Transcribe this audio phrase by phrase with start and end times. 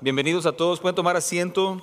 [0.00, 0.80] bienvenidos a todos.
[0.80, 1.80] Pueden tomar asiento.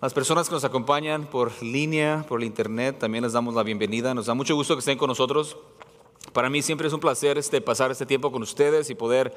[0.00, 4.14] Las personas que nos acompañan por línea, por el internet, también les damos la bienvenida.
[4.14, 5.56] Nos da mucho gusto que estén con nosotros.
[6.32, 9.36] Para mí siempre es un placer este, pasar este tiempo con ustedes y poder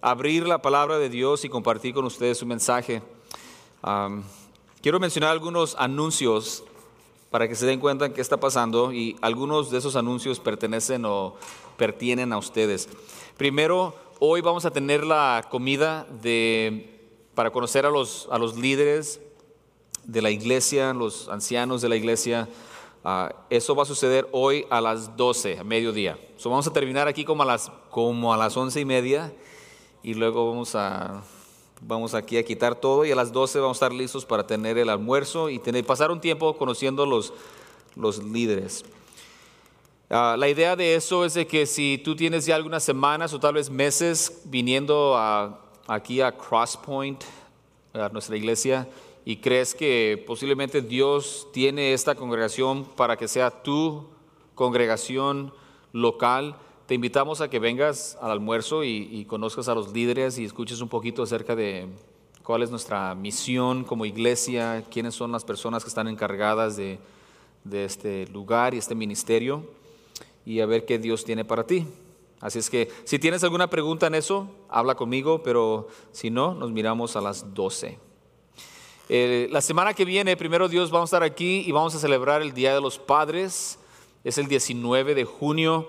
[0.00, 3.02] abrir la palabra de Dios y compartir con ustedes su mensaje.
[4.80, 6.64] quiero mencionar algunos anuncios
[7.30, 11.34] para que se den cuenta qué está pasando y algunos de esos anuncios pertenecen o
[11.76, 12.88] pertienen a ustedes.
[13.36, 16.95] Primero, hoy vamos a tener la comida de,
[17.36, 19.20] para conocer a los, a los líderes
[20.04, 22.48] de la iglesia, los ancianos de la iglesia.
[23.04, 26.18] Ah, eso va a suceder hoy a las 12, a mediodía.
[26.38, 29.32] So, vamos a terminar aquí como a las, como a las 11 y media
[30.02, 31.22] y luego vamos a,
[31.82, 34.78] vamos aquí a quitar todo y a las 12 vamos a estar listos para tener
[34.78, 37.34] el almuerzo y tener, pasar un tiempo conociendo los,
[37.96, 38.82] los líderes.
[40.08, 43.54] Ah, la idea de eso es que si tú tienes ya algunas semanas o tal
[43.54, 45.18] vez meses viniendo
[45.86, 47.22] aquí a Crosspoint,
[47.92, 48.88] a nuestra iglesia,
[49.24, 54.06] y crees que posiblemente Dios tiene esta congregación para que sea tu
[54.54, 55.52] congregación
[55.92, 60.80] local, te invitamos a que vengas al almuerzo y, conozcas a los líderes y escuches
[60.80, 61.88] un poquito acerca de
[62.44, 67.00] cuál es nuestra misión como iglesia, quiénes son las personas que están encargadas de,
[67.64, 69.64] de este lugar y este ministerio
[70.44, 71.86] y a ver qué Dios tiene para ti.
[72.40, 76.70] Así es que si tienes alguna pregunta en eso, habla conmigo, pero si no, nos
[76.70, 77.98] miramos a las 12.
[79.08, 82.42] Eh, la semana que viene, primero Dios, vamos a estar aquí y vamos a celebrar
[82.42, 83.78] el Día de los Padres.
[84.24, 85.88] Es el 19 de junio.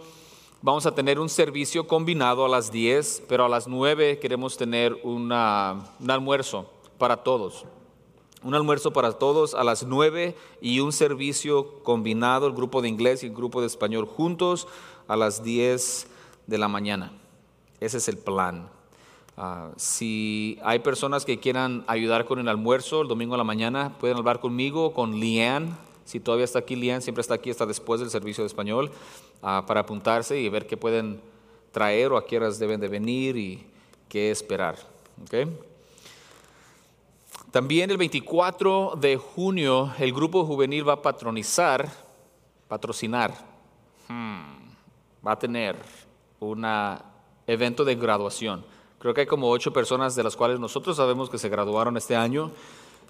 [0.61, 4.97] Vamos a tener un servicio combinado a las 10, pero a las 9 queremos tener
[5.03, 7.65] un almuerzo para todos
[8.43, 13.23] un almuerzo para todos a las 9 y un servicio combinado, el grupo de inglés
[13.23, 14.67] y el grupo de español juntos
[15.07, 16.07] a las 10
[16.47, 17.11] de la mañana.
[17.79, 18.69] Ese es el plan.
[19.37, 23.95] Ah, si hay personas que quieran ayudar con el almuerzo el domingo a la mañana,
[23.99, 25.77] pueden hablar conmigo, con Lian.
[26.05, 28.89] Si todavía está aquí, Lian siempre está aquí hasta después del servicio de español
[29.43, 31.21] ah, para apuntarse y ver qué pueden
[31.71, 33.67] traer o a qué horas deben de venir y
[34.09, 34.77] qué esperar.
[35.23, 35.45] ¿okay?
[37.51, 41.87] También el 24 de junio el grupo juvenil va a patronizar,
[42.67, 43.33] patrocinar,
[44.07, 45.75] hmm, va a tener
[46.39, 46.65] un
[47.47, 48.65] evento de graduación.
[48.99, 52.15] Creo que hay como ocho personas de las cuales nosotros sabemos que se graduaron este
[52.15, 52.51] año.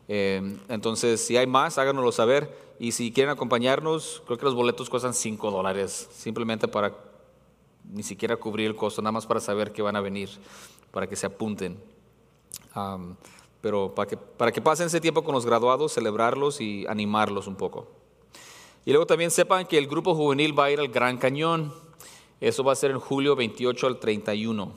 [0.07, 2.75] Eh, entonces, si hay más, háganoslo saber.
[2.79, 6.93] Y si quieren acompañarnos, creo que los boletos cuestan cinco dólares, simplemente para
[7.89, 10.29] ni siquiera cubrir el costo, nada más para saber que van a venir,
[10.91, 11.77] para que se apunten
[13.61, 17.55] pero para que, para que pasen ese tiempo con los graduados, celebrarlos y animarlos un
[17.55, 17.87] poco.
[18.85, 21.73] Y luego también sepan que el grupo juvenil va a ir al Gran Cañón.
[22.39, 24.71] Eso va a ser en julio 28 al 31.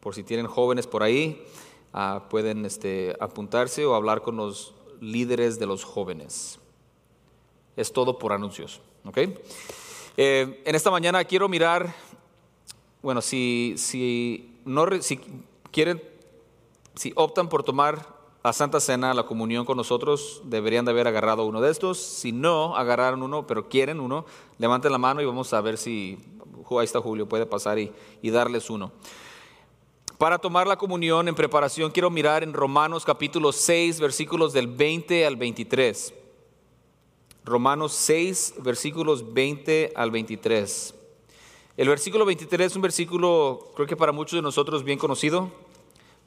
[0.00, 1.44] Por si tienen jóvenes por ahí,
[1.92, 6.58] ah, pueden este, apuntarse o hablar con los líderes de los jóvenes.
[7.76, 8.80] Es todo por anuncios.
[9.04, 9.34] ¿okay?
[10.16, 11.94] Eh, en esta mañana quiero mirar,
[13.02, 15.20] bueno, si, si, no, si
[15.70, 16.02] quieren
[16.94, 21.44] si optan por tomar la Santa Cena, la comunión con nosotros, deberían de haber agarrado
[21.44, 21.98] uno de estos.
[21.98, 24.24] Si no agarraron uno, pero quieren uno,
[24.58, 26.18] levanten la mano y vamos a ver si,
[26.70, 27.92] ahí está Julio, puede pasar y,
[28.22, 28.92] y darles uno.
[30.16, 35.26] Para tomar la comunión en preparación, quiero mirar en Romanos capítulo 6, versículos del 20
[35.26, 36.14] al 23.
[37.44, 40.94] Romanos 6, versículos 20 al 23.
[41.76, 45.50] El versículo 23 es un versículo, creo que para muchos de nosotros bien conocido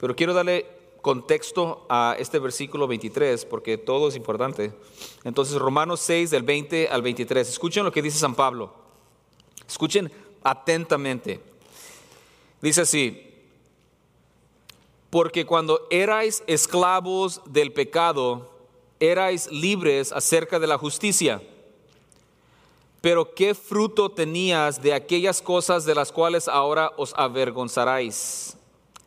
[0.03, 0.65] pero quiero darle
[1.03, 4.73] contexto a este versículo 23 porque todo es importante.
[5.23, 7.47] Entonces, Romanos 6 del 20 al 23.
[7.47, 8.73] Escuchen lo que dice San Pablo.
[9.67, 10.11] Escuchen
[10.43, 11.39] atentamente.
[12.59, 13.29] Dice así,
[15.11, 18.49] porque cuando erais esclavos del pecado,
[18.99, 21.43] erais libres acerca de la justicia.
[23.01, 28.57] Pero ¿qué fruto tenías de aquellas cosas de las cuales ahora os avergonzaráis?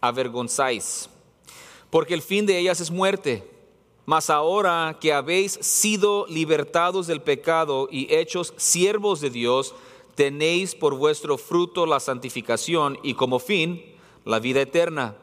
[0.01, 1.09] avergonzáis,
[1.91, 3.49] porque el fin de ellas es muerte.
[4.05, 9.75] Mas ahora que habéis sido libertados del pecado y hechos siervos de Dios,
[10.15, 13.85] tenéis por vuestro fruto la santificación y como fin
[14.25, 15.17] la vida eterna.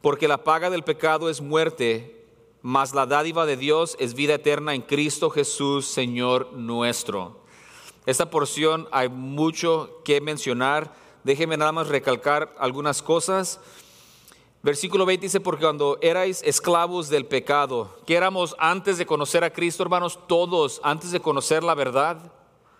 [0.00, 2.24] Porque la paga del pecado es muerte,
[2.62, 7.40] mas la dádiva de Dios es vida eterna en Cristo Jesús, Señor nuestro.
[8.06, 10.92] Esta porción hay mucho que mencionar
[11.24, 13.60] Déjenme nada más recalcar algunas cosas.
[14.62, 19.52] Versículo 20 dice, porque cuando erais esclavos del pecado, que éramos antes de conocer a
[19.52, 22.32] Cristo, hermanos, todos, antes de conocer la verdad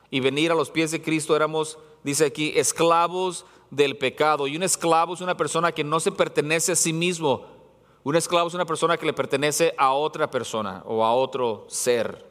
[0.08, 4.46] y venir a los pies de Cristo, éramos, dice aquí, esclavos del pecado.
[4.46, 7.50] Y un esclavo es una persona que no se pertenece a sí mismo,
[8.04, 12.26] Un esclavo es una persona que le pertenece a otra persona o a otro ser.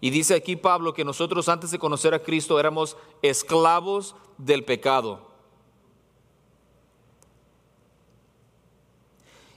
[0.00, 5.29] Y dice aquí Pablo que nosotros antes de conocer a Cristo éramos esclavos del pecado.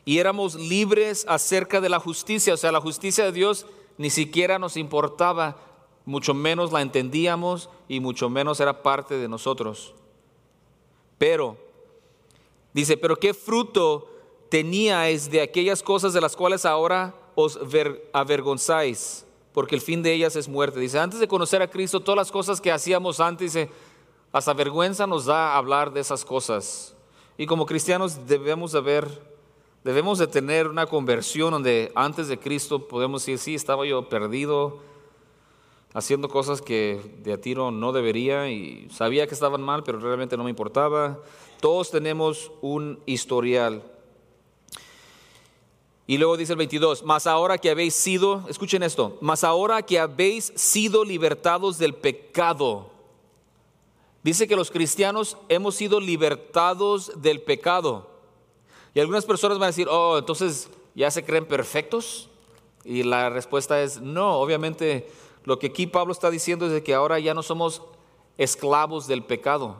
[0.06, 3.66] Y éramos libres acerca de la justicia, o sea, la justicia de Dios
[3.98, 5.58] ni siquiera nos importaba,
[6.06, 9.94] mucho menos la entendíamos y mucho menos era parte de nosotros.
[11.18, 11.58] Pero,
[12.74, 14.10] dice, pero qué fruto
[14.50, 17.58] teníais de aquellas cosas de las cuales ahora os
[18.12, 20.80] avergonzáis porque el fin de ellas es muerte.
[20.80, 23.70] Dice, antes de conocer a Cristo, todas las cosas que hacíamos antes, dice,
[24.32, 26.96] hasta vergüenza nos da hablar de esas cosas.
[27.38, 29.33] Y como cristianos debemos de ver,
[29.84, 34.80] debemos de tener una conversión donde antes de Cristo podemos decir, sí, estaba yo perdido,
[35.94, 40.38] haciendo cosas que de a tiro no debería y sabía que estaban mal, pero realmente
[40.38, 41.20] no me importaba.
[41.60, 43.84] Todos tenemos un historial.
[46.06, 50.00] Y luego dice el 22, mas ahora que habéis sido, escuchen esto, mas ahora que
[50.00, 52.92] habéis sido libertados del pecado.
[54.22, 58.13] Dice que los cristianos hemos sido libertados del pecado.
[58.94, 62.30] Y algunas personas van a decir, oh, entonces ya se creen perfectos.
[62.84, 65.10] Y la respuesta es no, obviamente
[65.46, 67.82] lo que aquí Pablo está diciendo es que ahora ya no somos
[68.38, 69.78] esclavos del pecado.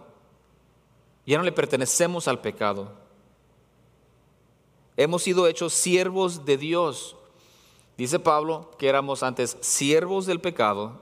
[1.26, 2.92] Ya no le pertenecemos al pecado.
[4.98, 7.16] Hemos sido hechos siervos de Dios.
[7.98, 11.00] Dice Pablo que éramos antes siervos del pecado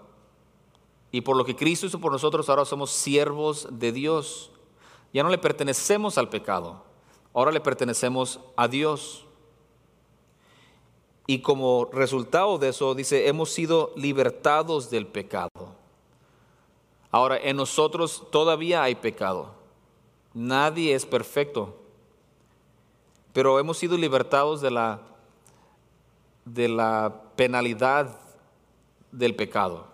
[1.11, 4.51] y por lo que Cristo hizo por nosotros ahora somos siervos de Dios.
[5.13, 6.83] Ya no le pertenecemos al pecado,
[7.33, 9.25] ahora le pertenecemos a Dios.
[11.27, 15.49] Y como resultado de eso, dice, hemos sido libertados del pecado.
[17.11, 19.51] Ahora, en nosotros todavía hay pecado.
[20.33, 21.81] Nadie es perfecto
[23.33, 25.01] pero hemos sido libertados de la,
[26.45, 28.19] de la penalidad
[29.11, 29.85] del pecado.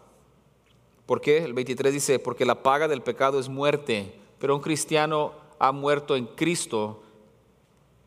[1.05, 1.37] ¿Por qué?
[1.37, 6.15] El 23 dice, porque la paga del pecado es muerte, pero un cristiano ha muerto
[6.15, 7.01] en Cristo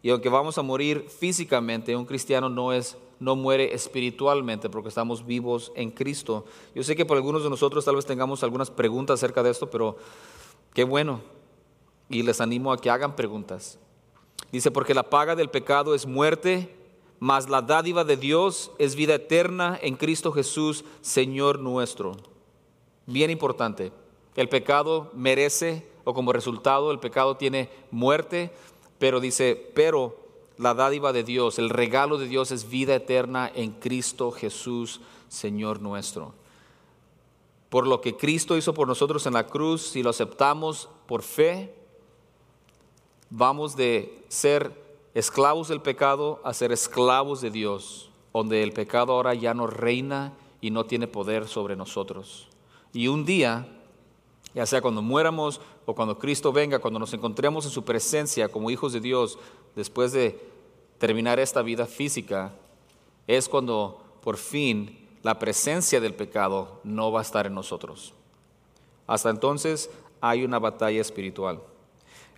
[0.02, 5.26] y aunque vamos a morir físicamente, un cristiano no es no muere espiritualmente porque estamos
[5.26, 6.47] vivos en Cristo.
[6.75, 9.70] Yo sé que por algunos de nosotros tal vez tengamos algunas preguntas acerca de esto,
[9.70, 9.99] pero
[10.73, 11.20] qué bueno.
[12.08, 13.79] Y les animo a que hagan preguntas.
[14.50, 16.75] Dice, porque la paga del pecado es muerte,
[17.20, 22.17] mas la dádiva de Dios es vida eterna en Cristo Jesús, Señor nuestro.
[23.06, 23.93] Bien importante,
[24.35, 28.50] el pecado merece, o como resultado, el pecado tiene muerte,
[29.00, 30.14] pero dice, pero
[30.58, 35.81] la dádiva de Dios, el regalo de Dios es vida eterna en Cristo Jesús, Señor
[35.81, 36.35] nuestro.
[37.70, 41.75] Por lo que Cristo hizo por nosotros en la cruz, si lo aceptamos por fe,
[43.31, 44.70] vamos de ser
[45.14, 50.35] esclavos del pecado a ser esclavos de Dios, donde el pecado ahora ya no reina
[50.61, 52.49] y no tiene poder sobre nosotros.
[52.93, 53.67] Y un día,
[54.52, 58.71] ya sea cuando muéramos o cuando Cristo venga, cuando nos encontremos en su presencia como
[58.71, 59.38] hijos de Dios,
[59.75, 60.38] después de
[60.99, 62.53] terminar esta vida física,
[63.27, 68.15] es cuando por fin la presencia del pecado no va a estar en nosotros.
[69.06, 69.91] Hasta entonces
[70.21, 71.61] hay una batalla espiritual.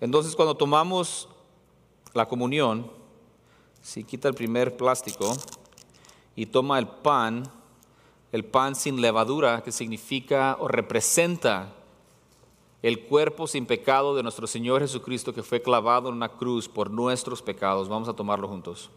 [0.01, 1.29] Entonces cuando tomamos
[2.15, 2.91] la comunión,
[3.83, 5.35] si quita el primer plástico
[6.37, 7.51] y toma el pan,
[8.31, 11.75] el pan sin levadura, que significa o representa
[12.83, 16.91] el cuerpo sin pecado de nuestro Señor Jesucristo que fue clavado en una cruz por
[16.91, 17.89] nuestros pecados.
[17.89, 18.91] Vamos a tomarlo juntos.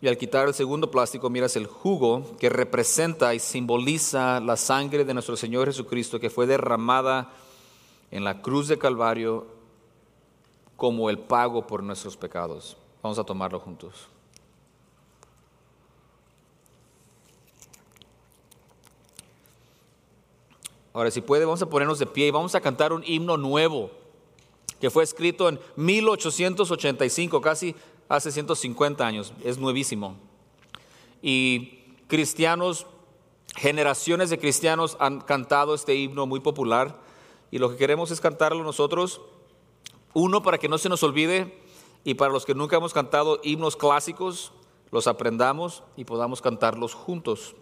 [0.00, 5.04] Y al quitar el segundo plástico miras el jugo que representa y simboliza la sangre
[5.04, 7.32] de nuestro Señor Jesucristo que fue derramada
[8.12, 9.46] en la cruz de Calvario
[10.76, 12.76] como el pago por nuestros pecados.
[13.02, 14.08] Vamos a tomarlo juntos.
[20.92, 23.90] Ahora, si puede, vamos a ponernos de pie y vamos a cantar un himno nuevo
[24.80, 27.74] que fue escrito en 1885, casi
[28.08, 30.16] hace 150 años, es nuevísimo.
[31.22, 32.86] Y cristianos,
[33.56, 36.98] generaciones de cristianos han cantado este himno muy popular
[37.50, 39.20] y lo que queremos es cantarlo nosotros,
[40.14, 41.60] uno para que no se nos olvide
[42.04, 44.52] y para los que nunca hemos cantado himnos clásicos,
[44.90, 47.54] los aprendamos y podamos cantarlos juntos.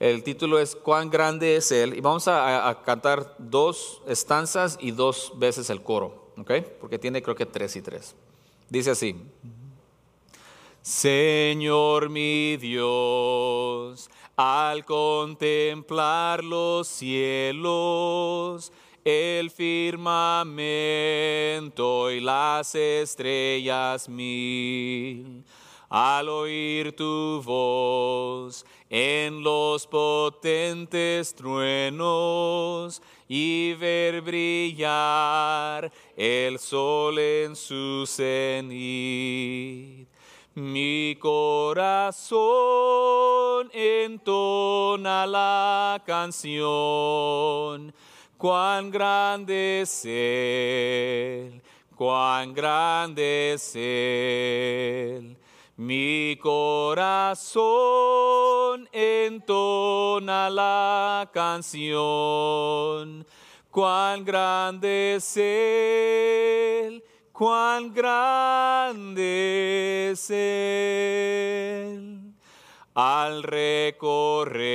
[0.00, 5.32] El título es Cuán grande es Él y vamos a, cantar dos estanzas y dos
[5.36, 6.52] veces el coro, ¿ok?
[6.80, 8.14] Porque tiene creo que tres y tres.
[8.68, 9.16] Dice así,
[10.82, 18.72] Señor mi Dios, al contemplar los cielos,
[19.04, 20.50] el firmamento
[22.10, 25.44] y las estrellas mil,
[25.88, 38.06] al oír tu voz en los potentes truenos y ver brillar el sol en su
[38.06, 40.08] cenit
[40.54, 42.48] mi corazón
[43.72, 47.92] entona la canción.
[48.38, 51.62] Cuán grande es Él,
[51.96, 55.36] cuán grande es Él.
[55.76, 57.58] Mi corazón
[58.92, 63.26] entona la canción.
[63.70, 67.02] Cuán grande es Él
[67.34, 69.32] cuán grande
[70.12, 72.20] es Él.
[72.94, 74.72] Al recorrer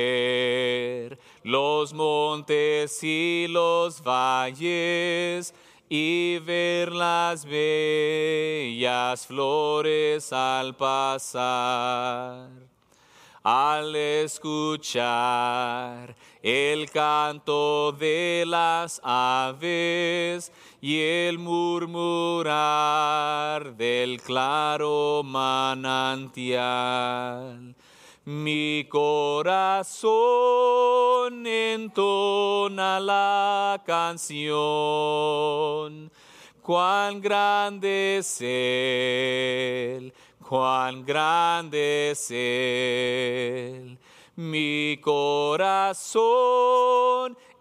[1.49, 5.51] los montes y los valles
[5.89, 12.51] y ver las bellas flores al pasar,
[13.41, 14.45] al escuchar
[16.43, 20.51] el canto de las aves,
[20.81, 22.45] y el murmurar
[23.75, 26.55] del claro manantial.
[28.31, 30.13] Mi corazón
[31.47, 34.51] entona la canción.
[36.61, 40.13] Cuán grande es Él,
[40.47, 43.97] cuán grande es Él.
[44.35, 46.15] Mi corazón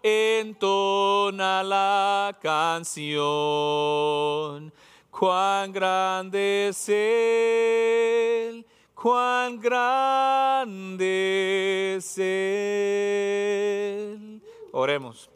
[0.03, 3.11] entona la canción.
[5.09, 8.63] Cuán grande es Él,
[9.01, 14.41] cuán grande es Él.
[14.73, 15.29] Oremos.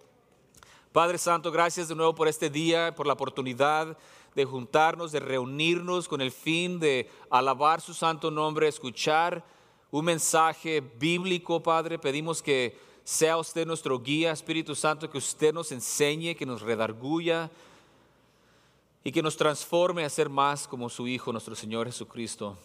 [0.91, 3.97] Padre Santo, gracias de nuevo por este día, por la oportunidad
[4.35, 9.45] de juntarnos, de reunirnos con el fin de alabar su santo nombre, escuchar
[9.91, 11.97] un mensaje bíblico, Padre.
[11.97, 17.49] Pedimos que sea usted nuestro guía, Espíritu Santo, que usted nos enseñe, que nos redarguya
[19.03, 22.57] y que nos transforme a ser más como su Hijo, nuestro Señor Jesucristo.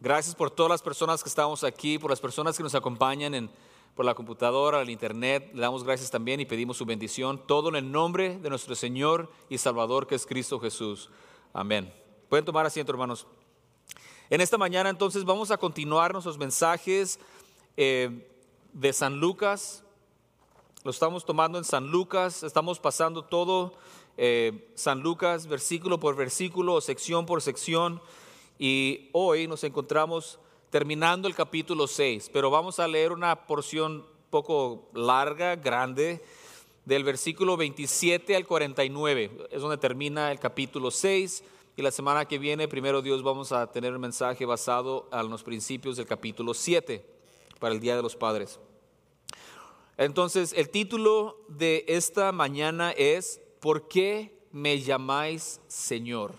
[0.00, 3.50] Gracias por todas las personas que estamos aquí, por las personas que nos acompañan en,
[3.94, 5.50] por la computadora, el internet.
[5.54, 7.40] Le damos gracias también y pedimos su bendición.
[7.46, 11.10] Todo en el nombre de nuestro Señor y Salvador, que es Cristo Jesús.
[11.52, 11.92] Amén.
[12.28, 13.26] Pueden tomar asiento, hermanos.
[14.30, 17.18] En esta mañana entonces vamos a continuar nuestros mensajes.
[17.76, 18.30] Eh,
[18.74, 19.82] de San Lucas.
[20.82, 23.72] Lo estamos tomando en San Lucas, estamos pasando todo
[24.18, 28.02] eh, San Lucas versículo por versículo, sección por sección.
[28.58, 30.38] Y hoy nos encontramos
[30.70, 36.22] terminando el capítulo 6, pero vamos a leer una porción poco larga, grande,
[36.84, 39.48] del versículo 27 al 49.
[39.50, 41.44] Es donde termina el capítulo 6.
[41.76, 45.42] Y la semana que viene, primero Dios, vamos a tener un mensaje basado en los
[45.42, 47.04] principios del capítulo 7
[47.58, 48.60] para el Día de los Padres.
[49.96, 56.32] Entonces, el título de esta mañana es, ¿por qué me llamáis Señor?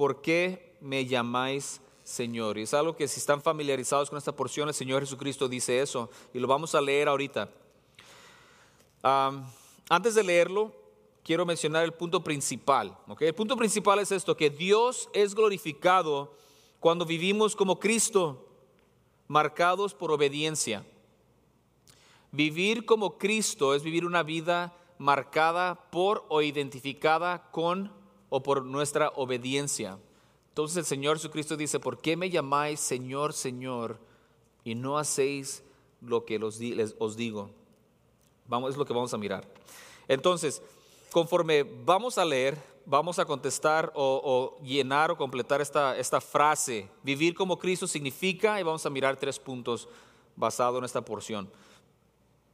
[0.00, 2.56] ¿Por qué me llamáis Señor?
[2.56, 6.08] Y es algo que si están familiarizados con esta porción, el Señor Jesucristo dice eso,
[6.32, 7.50] y lo vamos a leer ahorita.
[9.02, 10.72] antes de leerlo,
[11.22, 12.96] quiero mencionar el punto principal.
[13.18, 16.34] El punto principal es esto, que Dios es glorificado
[16.78, 18.48] cuando vivimos como Cristo,
[19.28, 20.82] marcados por obediencia.
[22.32, 27.99] Vivir como Cristo es vivir una vida marcada por o identificada con
[28.30, 29.98] o por nuestra obediencia.
[30.48, 33.98] Entonces el Señor Jesucristo dice, ¿por qué me llamáis Señor, Señor
[34.64, 35.62] y no hacéis
[36.00, 37.50] lo que os digo?
[38.46, 39.46] Vamos, es lo que vamos a mirar.
[40.08, 40.60] Entonces,
[41.12, 46.88] conforme vamos a leer, vamos a contestar o, llenar o completar esta, esta frase.
[47.02, 49.88] Vivir como Cristo significa, y vamos a mirar tres puntos
[50.34, 51.48] basados en esta porción.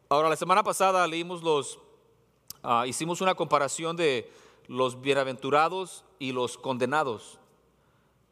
[0.09, 1.78] Ahora, la semana pasada leímos los,
[2.62, 4.30] ah, hicimos una comparación de
[4.68, 7.38] los bienaventurados y los condenados.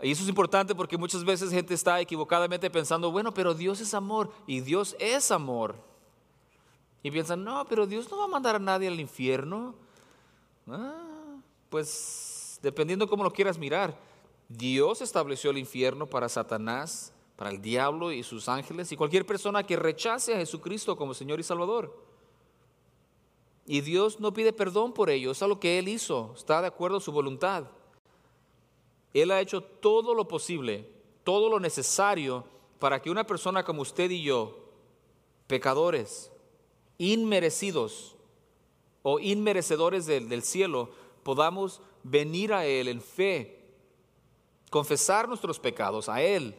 [0.03, 3.95] Y eso es importante porque muchas veces gente está equivocadamente pensando, bueno, pero Dios es
[3.95, 5.77] amor y Dios es amor.
[7.03, 9.75] Y piensan, no, pero Dios no va a mandar a nadie al infierno.
[10.67, 11.37] Ah,
[11.71, 13.99] pues dependiendo cómo lo quieras mirar,
[14.49, 19.65] Dios estableció el infierno para Satanás para el diablo y sus ángeles y cualquier persona
[19.65, 22.04] que rechace a Jesucristo como Señor y Salvador.
[23.67, 26.99] Y Dios no pide perdón por ello, es algo que Él hizo, está de acuerdo
[26.99, 27.65] a su voluntad.
[29.13, 30.95] Él ha hecho todo lo posible
[31.25, 32.45] todo lo necesario
[32.79, 34.59] para que una persona como usted y yo,
[35.47, 36.31] pecadores,
[36.99, 38.15] inmerecidos
[39.03, 40.91] o inmerecedores del, del cielo,
[41.23, 43.59] podamos venir a Él en fe,
[44.71, 46.55] confesar nuestros pecados a Él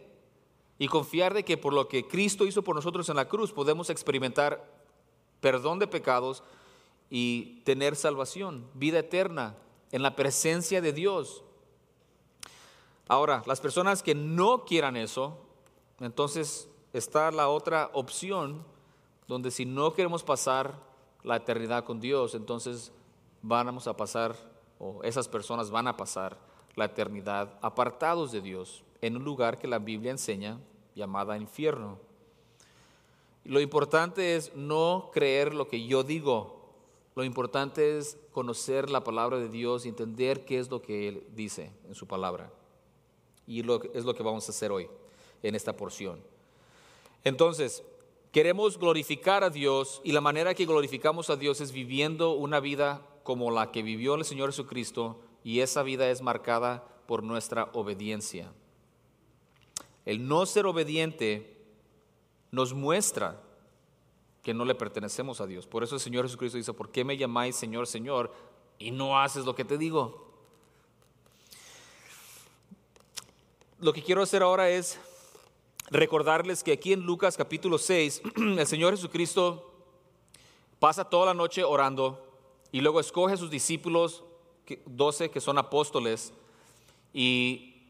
[0.79, 3.89] y confiar de que por lo que Cristo hizo por nosotros en la cruz podemos
[3.89, 4.67] experimentar
[5.39, 6.43] perdón de pecados
[7.09, 9.55] y tener salvación, vida eterna
[9.91, 11.43] en la presencia de Dios.
[13.07, 15.37] Ahora, las personas que no quieran eso,
[15.99, 18.65] entonces está la otra opción
[19.27, 20.79] donde si no queremos pasar
[21.23, 22.91] la eternidad con Dios, entonces
[23.41, 24.35] vamos a pasar,
[24.79, 26.37] o esas personas van a pasar
[26.75, 30.59] la eternidad apartados de Dios en un lugar que la Biblia enseña
[30.95, 31.99] llamada infierno.
[33.43, 36.54] Lo importante es no creer lo que yo digo.
[37.15, 41.23] Lo importante es conocer la palabra de Dios y entender qué es lo que Él
[41.33, 42.51] dice en su palabra.
[43.47, 44.89] Y lo, es lo que vamos a hacer hoy
[45.41, 46.19] en esta porción.
[47.23, 47.83] Entonces,
[48.33, 53.07] queremos glorificar a Dios y la manera que glorificamos a Dios es viviendo una vida
[53.23, 58.51] como la que vivió el Señor Jesucristo y esa vida es marcada por nuestra obediencia.
[60.05, 61.65] El no ser obediente
[62.51, 63.41] nos muestra
[64.45, 65.65] que no le pertenecemos a Dios.
[65.65, 68.31] Por eso el Señor Jesucristo dice, ¿por qué me llamáis Señor, Señor
[68.77, 70.23] y no haces lo que te digo?
[73.79, 74.99] Lo que quiero hacer ahora es
[75.89, 78.21] recordarles que aquí en Lucas capítulo 6,
[78.59, 79.73] el Señor Jesucristo
[80.77, 82.23] pasa toda la noche orando
[82.71, 84.23] y luego escoge a sus discípulos,
[84.85, 86.33] 12 que son apóstoles,
[87.15, 87.87] y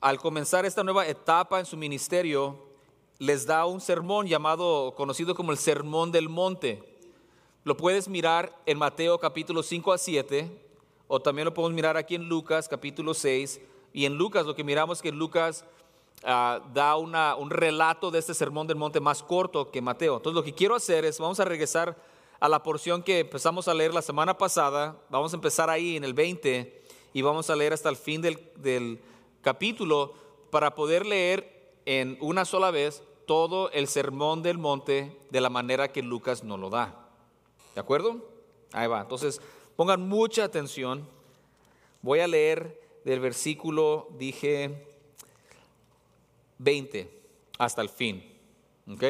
[0.00, 2.67] al comenzar esta nueva etapa en su ministerio,
[3.18, 6.82] les da un sermón llamado, conocido como el Sermón del Monte.
[7.64, 10.48] Lo puedes mirar en Mateo capítulo 5 a 7,
[11.08, 13.60] o también lo podemos mirar aquí en Lucas capítulo 6.
[13.92, 15.64] Y en Lucas lo que miramos es que Lucas
[16.22, 20.18] ah, da una, un relato de este Sermón del Monte más corto que Mateo.
[20.18, 21.96] Entonces lo que quiero hacer es, vamos a regresar
[22.38, 26.04] a la porción que empezamos a leer la semana pasada, vamos a empezar ahí en
[26.04, 26.82] el 20
[27.14, 29.00] y vamos a leer hasta el fin del, del
[29.42, 30.14] capítulo
[30.50, 35.92] para poder leer en una sola vez todo el sermón del monte de la manera
[35.92, 37.10] que Lucas nos lo da.
[37.74, 38.26] ¿De acuerdo?
[38.72, 39.02] Ahí va.
[39.02, 39.40] Entonces,
[39.76, 41.06] pongan mucha atención.
[42.00, 44.82] Voy a leer del versículo, dije,
[46.56, 47.20] 20
[47.58, 48.24] hasta el fin.
[48.90, 49.04] ¿Ok?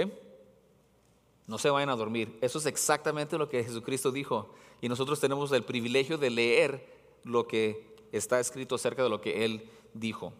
[1.47, 2.37] No se vayan a dormir.
[2.41, 4.53] Eso es exactamente lo que Jesucristo dijo.
[4.81, 9.45] Y nosotros tenemos el privilegio de leer lo que está escrito acerca de lo que
[9.45, 10.33] Él dijo.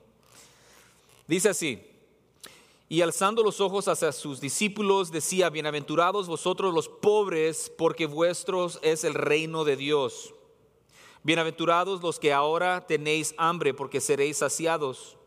[1.29, 1.88] Dice así,
[2.91, 9.05] y alzando los ojos hacia sus discípulos, decía, bienaventurados vosotros los pobres, porque vuestros es
[9.05, 10.35] el reino de Dios.
[11.23, 15.19] Bienaventurados los que ahora tenéis hambre, porque seréis saciados.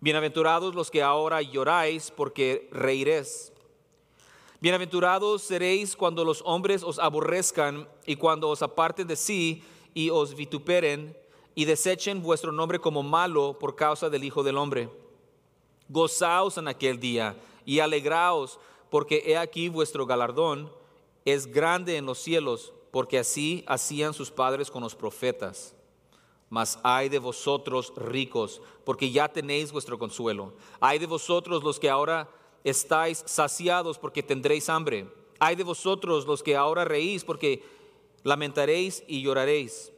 [0.00, 3.52] Bienaventurados los que ahora lloráis, porque reiréis.
[4.62, 9.62] Bienaventurados seréis cuando los hombres os aborrezcan y cuando os aparten de sí
[9.92, 11.14] y os vituperen
[11.54, 14.88] y desechen vuestro nombre como malo por causa del Hijo del Hombre.
[15.90, 20.72] Gozaos en aquel día y alegraos, porque he aquí vuestro galardón
[21.24, 25.74] es grande en los cielos, porque así hacían sus padres con los profetas.
[26.48, 30.54] Mas hay de vosotros ricos, porque ya tenéis vuestro consuelo.
[30.80, 32.28] Hay de vosotros los que ahora
[32.64, 35.08] estáis saciados, porque tendréis hambre.
[35.38, 37.62] Hay de vosotros los que ahora reís, porque
[38.22, 39.92] lamentaréis y lloraréis.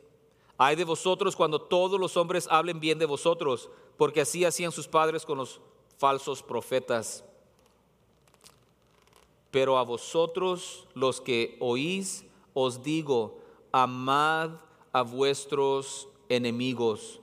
[0.58, 4.86] Hay de vosotros cuando todos los hombres hablen bien de vosotros, porque así hacían sus
[4.86, 5.60] padres con los
[6.02, 7.22] falsos profetas.
[9.52, 13.38] Pero a vosotros los que oís, os digo,
[13.70, 14.50] amad
[14.92, 17.20] a vuestros enemigos,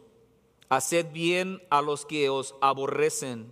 [0.70, 3.52] haced bien a los que os aborrecen,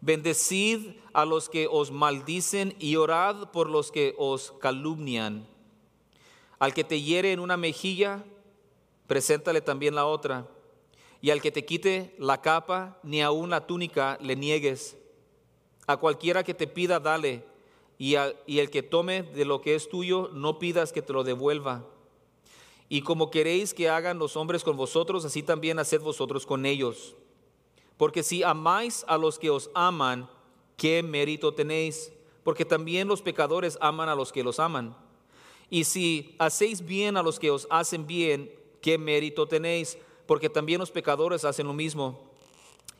[0.00, 5.46] bendecid a los que os maldicen y orad por los que os calumnian.
[6.58, 8.24] Al que te hiere en una mejilla,
[9.08, 10.48] preséntale también la otra
[11.24, 14.94] y al que te quite la capa, ni aun la túnica le niegues.
[15.86, 17.42] A cualquiera que te pida, dale,
[17.96, 21.24] y, y el que tome de lo que es tuyo, no pidas que te lo
[21.24, 21.82] devuelva.
[22.90, 27.16] Y como queréis que hagan los hombres con vosotros, así también haced vosotros con ellos.
[27.96, 30.28] Porque si amáis a los que os aman,
[30.76, 32.12] ¿qué mérito tenéis?
[32.42, 34.94] Porque también los pecadores aman a los que los aman.
[35.70, 39.96] Y si hacéis bien a los que os hacen bien, ¿qué mérito tenéis?
[40.26, 42.30] Porque también los pecadores hacen lo mismo.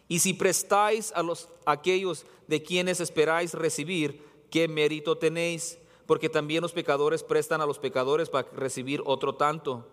[0.08, 5.78] Y si prestáis a los aquellos de quienes esperáis recibir, ¿qué mérito tenéis?
[6.06, 9.88] Porque también los pecadores prestan a los pecadores para recibir otro tanto.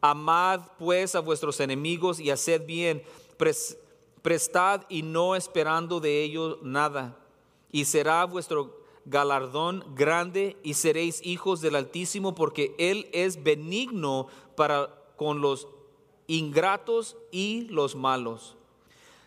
[0.00, 3.02] Amad pues a vuestros enemigos y haced bien,
[4.22, 7.18] prestad y no esperando de ello nada,
[7.72, 14.92] y será vuestro galardón grande y seréis hijos del Altísimo, porque Él es benigno para
[15.16, 15.66] con los
[16.26, 18.56] ingratos y los malos.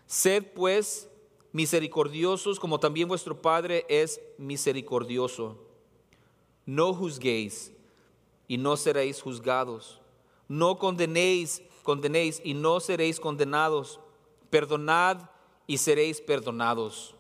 [0.08, 1.10] Sed pues
[1.52, 5.58] misericordiosos como también vuestro Padre es misericordioso.
[6.66, 7.72] No juzguéis
[8.48, 10.02] y no seréis juzgados.
[10.48, 14.00] No condenéis, condenéis y no seréis condenados.
[14.50, 15.30] Perdonad
[15.68, 17.16] y seréis perdonados.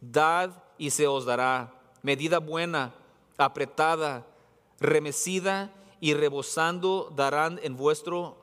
[0.00, 1.78] Dad y se os dará.
[2.02, 2.94] Medida buena,
[3.36, 4.26] apretada,
[4.80, 8.41] remecida y rebosando darán en vuestro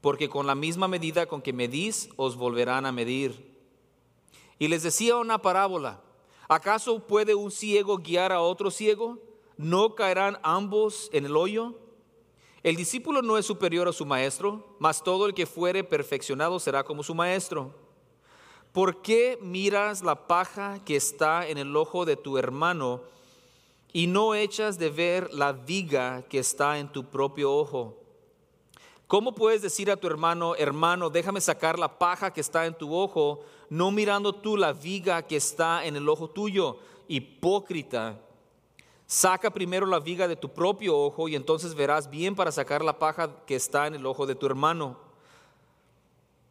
[0.00, 3.54] Porque con la misma medida con que medís, os volverán a medir.
[4.58, 6.00] Y les decía una parábola.
[6.48, 9.18] ¿Acaso puede un ciego guiar a otro ciego?
[9.56, 11.74] ¿No caerán ambos en el hoyo?
[12.62, 16.84] El discípulo no es superior a su maestro, mas todo el que fuere perfeccionado será
[16.84, 17.74] como su maestro.
[18.72, 23.02] ¿Por qué miras la paja que está en el ojo de tu hermano
[23.92, 28.05] y no echas de ver la viga que está en tu propio ojo?
[29.06, 32.92] ¿Cómo puedes decir a tu hermano, hermano, déjame sacar la paja que está en tu
[32.92, 33.40] ojo,
[33.70, 36.78] no mirando tú la viga que está en el ojo tuyo?
[37.06, 38.20] Hipócrita.
[39.06, 42.98] Saca primero la viga de tu propio ojo y entonces verás bien para sacar la
[42.98, 44.98] paja que está en el ojo de tu hermano.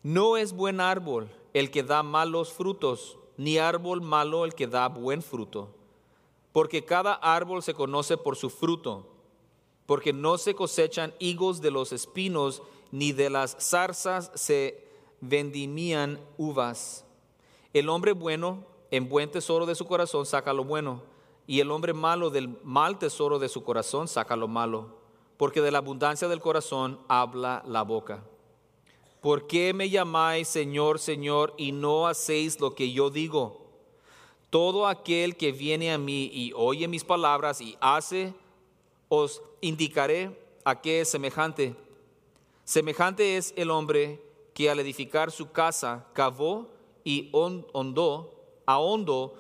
[0.02, 4.88] No es buen árbol el que da malos frutos, ni árbol malo el que da
[4.88, 5.76] buen fruto,
[6.54, 9.15] porque cada árbol se conoce por su fruto
[9.86, 14.88] porque no se cosechan higos de los espinos, ni de las zarzas se
[15.22, 17.06] vendimían uvas.
[17.74, 21.04] El hombre bueno, en buen tesoro de su corazón, saca lo bueno,
[21.48, 24.98] y el hombre malo del mal tesoro de su corazón, saca lo malo,
[25.38, 28.24] porque de la abundancia del corazón habla la boca.
[29.22, 33.66] ¿Por qué me llamáis Señor, Señor, y no hacéis lo que yo digo?
[34.50, 38.34] Todo aquel que viene a mí y oye mis palabras y hace
[39.16, 41.76] os indicaré a qué es semejante.
[42.64, 44.22] Semejante es el hombre
[44.54, 46.70] que al edificar su casa cavó
[47.04, 48.34] y hondó,
[48.66, 49.36] ahondó,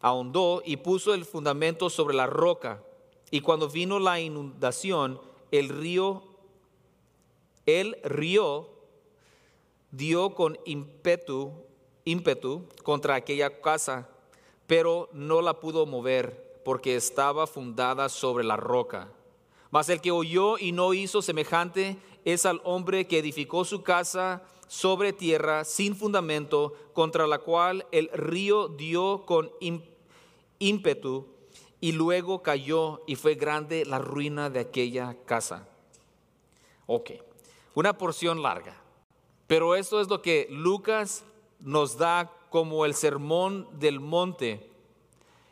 [0.00, 2.82] ahondó y puso el fundamento sobre la roca.
[3.30, 6.22] Y cuando vino la inundación, el río,
[7.64, 8.68] el río
[9.90, 11.52] dio con ímpetu,
[12.04, 14.08] ímpetu contra aquella casa,
[14.66, 19.08] pero no la pudo mover porque estaba fundada sobre la roca.
[19.70, 24.42] Mas el que oyó y no hizo semejante es al hombre que edificó su casa
[24.68, 29.50] sobre tierra sin fundamento, contra la cual el río dio con
[30.58, 31.26] ímpetu
[31.80, 35.68] y luego cayó y fue grande la ruina de aquella casa.
[36.86, 37.10] Ok,
[37.74, 38.80] una porción larga,
[39.46, 41.24] pero esto es lo que Lucas
[41.60, 44.71] nos da como el sermón del monte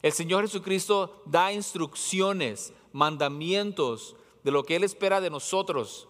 [0.03, 6.09] el Señor Jesucristo da instrucciones, mandamientos de lo que Él espera de nosotros,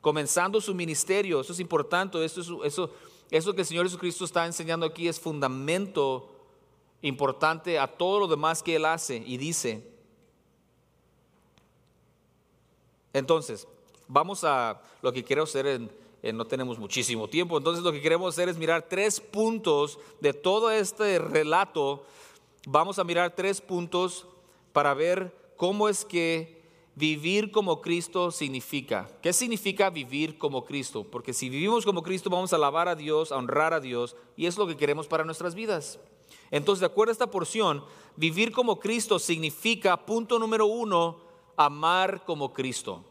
[0.00, 1.40] comenzando su ministerio.
[1.40, 2.90] Eso es importante, eso, eso,
[3.30, 6.30] eso que el Señor Jesucristo está enseñando aquí es fundamento
[7.02, 9.86] importante a todo lo demás que Él hace y dice.
[13.12, 13.66] Entonces,
[14.08, 15.80] vamos a lo que quiero hacer
[16.34, 20.70] no tenemos muchísimo tiempo, entonces lo que queremos hacer es mirar tres puntos de todo
[20.70, 22.04] este relato
[22.66, 24.26] vamos a mirar tres puntos
[24.72, 26.60] para ver cómo es que
[26.94, 29.08] vivir como Cristo significa.
[29.22, 31.04] ¿Qué significa vivir como Cristo?
[31.04, 34.46] Porque si vivimos como Cristo vamos a alabar a Dios, a honrar a Dios, y
[34.46, 35.98] es lo que queremos para nuestras vidas.
[36.50, 37.84] Entonces, de acuerdo a esta porción,
[38.16, 41.20] vivir como Cristo significa, punto número uno,
[41.56, 43.04] amar como Cristo.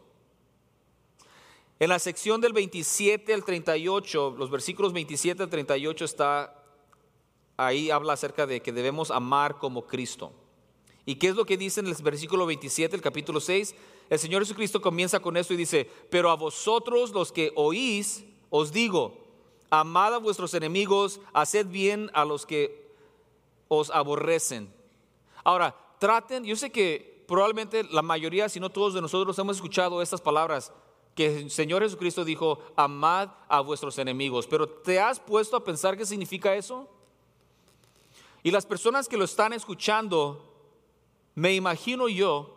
[1.78, 6.59] En la sección del 27 al 38, los versículos 27 al 38 está
[7.66, 10.32] ahí habla acerca de que debemos amar como Cristo.
[11.04, 13.74] ¿Y qué es lo que dice en el versículo 27, el capítulo 6?
[14.08, 18.72] El Señor Jesucristo comienza con esto y dice, pero a vosotros los que oís, os
[18.72, 19.18] digo,
[19.70, 22.90] amad a vuestros enemigos, haced bien a los que
[23.68, 24.72] os aborrecen.
[25.44, 30.02] Ahora, traten, yo sé que probablemente la mayoría, si no todos de nosotros hemos escuchado
[30.02, 30.72] estas palabras,
[31.14, 35.96] que el Señor Jesucristo dijo, amad a vuestros enemigos, pero ¿te has puesto a pensar
[35.96, 36.88] qué significa eso?
[38.42, 40.52] Y las personas que lo están escuchando,
[41.34, 42.56] me imagino yo,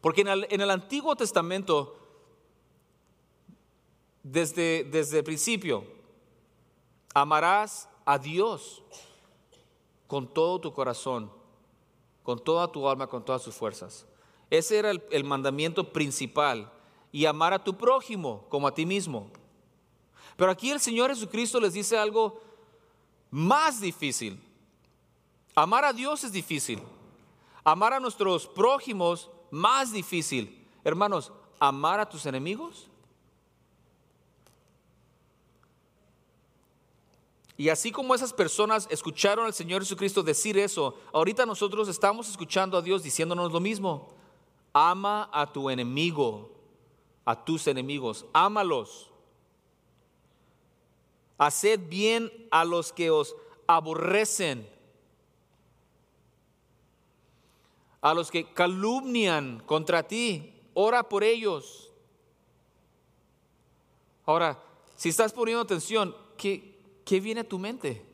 [0.00, 1.96] porque en el, Antiguo Testamento,
[4.22, 5.84] desde, desde el principio,
[7.14, 8.82] amarás a Dios
[10.06, 11.30] con todo tu corazón,
[12.22, 14.06] con toda tu alma, con todas tus fuerzas.
[14.50, 16.70] Ese era el mandamiento principal.
[17.14, 19.30] Y amar a tu prójimo como a ti mismo.
[20.36, 22.40] Pero aquí el Señor Jesucristo les dice algo
[23.30, 24.42] más difícil.
[25.54, 26.82] Amar a Dios es difícil.
[27.62, 30.66] Amar a nuestros prójimos más difícil.
[30.82, 32.88] Hermanos, amar a tus enemigos.
[37.56, 42.76] Y así como esas personas escucharon al Señor Jesucristo decir eso, ahorita nosotros estamos escuchando
[42.76, 44.12] a Dios diciéndonos lo mismo.
[44.72, 46.50] Ama a tu enemigo,
[47.24, 49.08] a tus enemigos, ámalos.
[51.38, 53.36] Haced bien a los que os
[53.68, 54.68] aborrecen,
[58.04, 61.90] a los que calumnian contra ti, ora por ellos.
[64.26, 64.62] Ahora,
[64.94, 68.04] si estás poniendo atención, ¿qué, ¿qué viene a tu mente?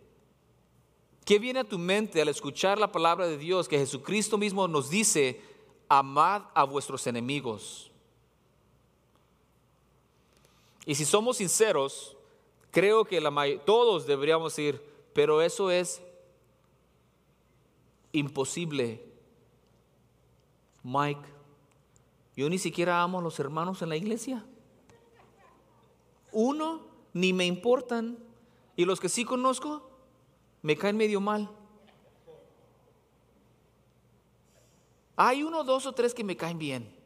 [1.24, 4.90] ¿Qué viene a tu mente al escuchar la palabra de Dios que Jesucristo mismo nos
[4.90, 5.40] dice,
[5.88, 7.90] amad a vuestros enemigos?
[10.87, 12.16] Y si somos sinceros,
[12.70, 13.20] creo que
[13.66, 14.81] todos deberíamos ir,
[15.12, 16.00] pero eso es
[18.12, 19.09] imposible.
[20.82, 21.28] Mike,
[22.36, 24.44] yo ni siquiera amo a los hermanos en la iglesia.
[26.32, 26.80] Uno,
[27.12, 28.18] ni me importan.
[28.76, 29.90] Y los que sí conozco,
[30.62, 31.50] me caen medio mal.
[35.16, 37.00] Hay uno, dos o tres que me caen bien.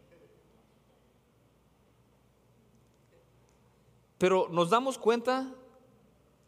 [4.18, 5.52] Pero nos damos cuenta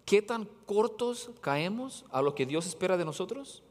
[0.04, 3.64] qué tan cortos caemos a lo que Dios espera de nosotros.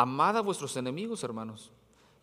[0.00, 1.70] Amad a vuestros enemigos, hermanos.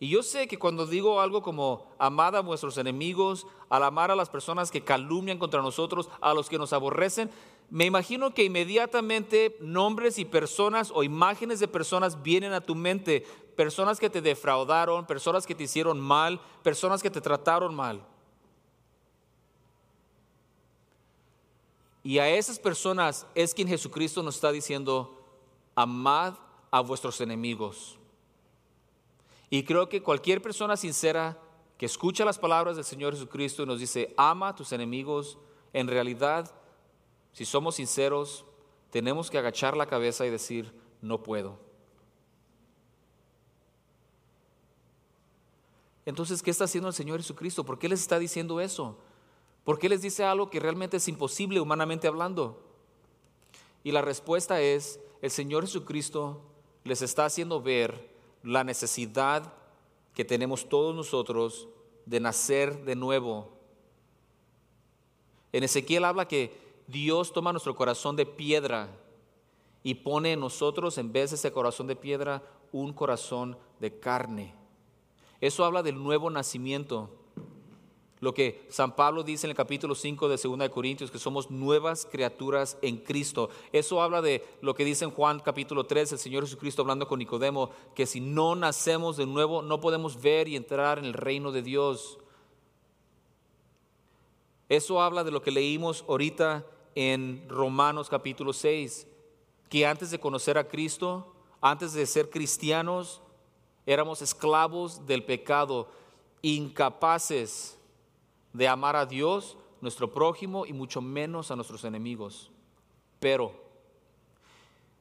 [0.00, 4.16] Y yo sé que cuando digo algo como amad a vuestros enemigos, al amar a
[4.16, 7.30] las personas que calumnian contra nosotros, a los que nos aborrecen,
[7.70, 13.24] me imagino que inmediatamente nombres y personas o imágenes de personas vienen a tu mente,
[13.54, 18.04] personas que te defraudaron, personas que te hicieron mal, personas que te trataron mal.
[22.02, 25.16] Y a esas personas es quien Jesucristo nos está diciendo,
[25.76, 26.34] amad
[26.70, 27.98] a vuestros enemigos.
[29.50, 31.40] Y creo que cualquier persona sincera
[31.78, 35.38] que escucha las palabras del Señor Jesucristo y nos dice, ama a tus enemigos,
[35.72, 36.52] en realidad,
[37.32, 38.44] si somos sinceros,
[38.90, 41.58] tenemos que agachar la cabeza y decir, no puedo.
[46.04, 47.64] Entonces, ¿qué está haciendo el Señor Jesucristo?
[47.64, 48.98] ¿Por qué les está diciendo eso?
[49.64, 52.62] ¿Por qué les dice algo que realmente es imposible humanamente hablando?
[53.84, 56.40] Y la respuesta es, el Señor Jesucristo
[56.88, 58.08] les está haciendo ver
[58.42, 59.52] la necesidad
[60.14, 61.68] que tenemos todos nosotros
[62.06, 63.48] de nacer de nuevo.
[65.52, 68.88] En Ezequiel habla que Dios toma nuestro corazón de piedra
[69.82, 74.54] y pone en nosotros, en vez de ese corazón de piedra, un corazón de carne.
[75.40, 77.10] Eso habla del nuevo nacimiento.
[78.20, 81.50] Lo que San Pablo dice en el capítulo 5 de 2 de Corintios, que somos
[81.50, 83.48] nuevas criaturas en Cristo.
[83.72, 87.20] Eso habla de lo que dice en Juan capítulo 3, el Señor Jesucristo hablando con
[87.20, 91.52] Nicodemo, que si no nacemos de nuevo no podemos ver y entrar en el reino
[91.52, 92.18] de Dios.
[94.68, 99.06] Eso habla de lo que leímos ahorita en Romanos capítulo 6,
[99.70, 103.22] que antes de conocer a Cristo, antes de ser cristianos,
[103.86, 105.88] éramos esclavos del pecado,
[106.42, 107.77] incapaces
[108.52, 112.50] de amar a Dios, nuestro prójimo y mucho menos a nuestros enemigos.
[113.20, 113.52] Pero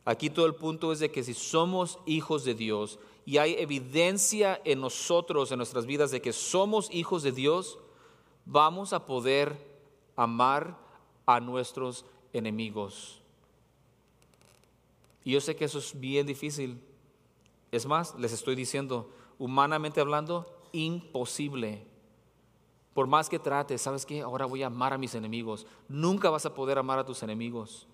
[0.06, 4.62] aquí todo el punto es de que si somos hijos de Dios y hay evidencia
[4.64, 7.80] en nosotros, en nuestras vidas, de que somos hijos de Dios,
[8.46, 9.58] vamos a poder
[10.16, 10.78] amar
[11.26, 13.22] a nuestros enemigos.
[15.24, 16.80] Y yo sé que eso es bien difícil.
[17.72, 21.86] Es más, les estoy diciendo, humanamente hablando, imposible.
[22.98, 24.22] Por más que trates, ¿sabes qué?
[24.22, 25.68] Ahora voy a amar a mis enemigos.
[25.88, 27.86] Nunca vas a poder amar a tus enemigos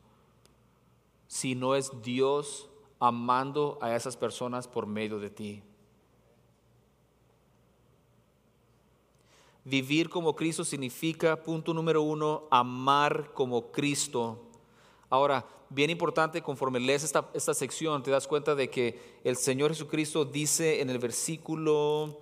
[1.28, 2.70] si no es Dios
[3.02, 5.62] amando a esas personas por medio de ti.
[9.66, 14.42] Vivir como Cristo significa, punto número uno, amar como Cristo.
[15.10, 19.72] Ahora, bien importante, conforme lees esta, esta sección, te das cuenta de que el Señor
[19.72, 22.22] Jesucristo dice en el versículo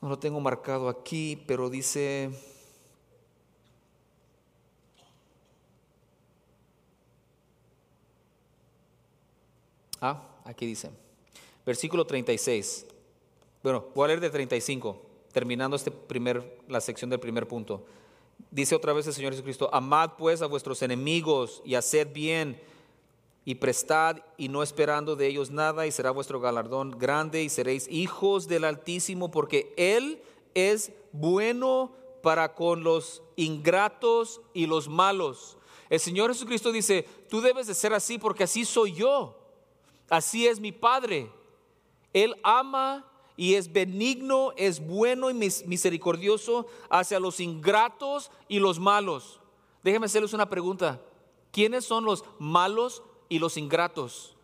[0.00, 2.30] no lo tengo marcado aquí, pero dice...
[10.00, 10.90] Ah, aquí dice.
[11.66, 12.86] Versículo 36.
[13.62, 17.84] Bueno, voy a leer de 35, terminando este primer, la sección del primer punto.
[18.50, 22.60] Dice otra vez el Señor Jesucristo, amad pues a vuestros enemigos y haced bien
[23.48, 27.88] y prestad y no esperando de ellos nada, y será vuestro galardón grande, y seréis
[27.88, 30.20] hijos del Altísimo, porque Él
[30.52, 35.56] es bueno para con los ingratos y los malos.
[35.88, 39.38] El Señor Jesucristo dice, tú debes de ser así porque así soy yo.
[40.10, 41.32] Así es mi Padre.
[42.12, 49.40] Él ama y es benigno, es bueno y misericordioso hacia los ingratos y los malos.
[49.82, 51.00] Déjenme hacerles una pregunta.
[51.50, 54.36] ¿Quiénes son los malos y los ingratos?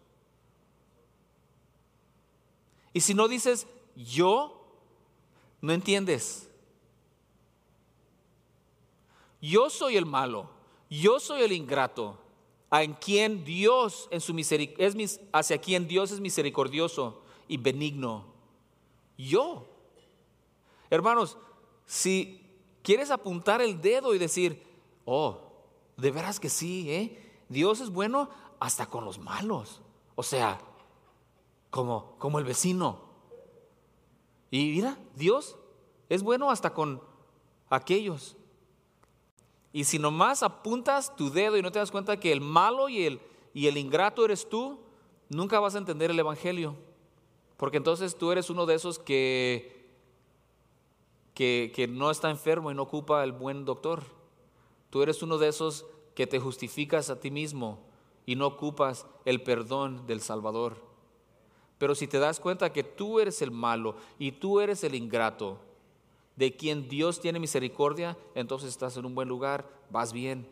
[2.93, 3.67] Y si no dices
[3.97, 4.65] yo,
[5.61, 6.49] no entiendes.
[9.41, 10.49] Yo soy el malo,
[10.89, 12.19] yo soy el ingrato,
[12.71, 14.35] en quien Dios en su
[14.79, 18.25] es hacia quien Dios es misericordioso y benigno.
[19.17, 19.67] Yo.
[20.91, 21.37] Hermanos,
[21.87, 22.41] si
[22.83, 24.63] quieres apuntar el dedo y decir,
[25.05, 25.41] oh,
[25.97, 27.21] de veras que sí, ¿eh?
[27.49, 28.31] Dios es bueno
[28.65, 29.83] hasta con los malos.
[30.15, 30.59] O sea,
[31.69, 32.99] como, como el vecino.
[34.51, 35.57] Y mira, Dios
[36.09, 37.03] es bueno hasta con
[37.69, 38.37] aquellos.
[39.71, 43.05] Y si nomás apuntas tu dedo y no te das cuenta que el malo y
[43.05, 43.21] el,
[43.53, 44.79] y el ingrato eres tú,
[45.29, 46.75] nunca vas a entender el Evangelio.
[47.59, 49.91] Porque entonces tú eres uno de esos que,
[51.35, 54.05] que, que no está enfermo y no ocupa el buen doctor.
[54.89, 57.93] Tú eres uno de esos que te justificas a ti mismo
[58.27, 60.77] y no ocupas el perdón del Salvador.
[61.79, 65.59] Pero si te das cuenta que tú eres el malo y tú eres el ingrato,
[66.37, 70.49] de quien Dios tiene misericordia, entonces estás en un buen lugar, vas bien.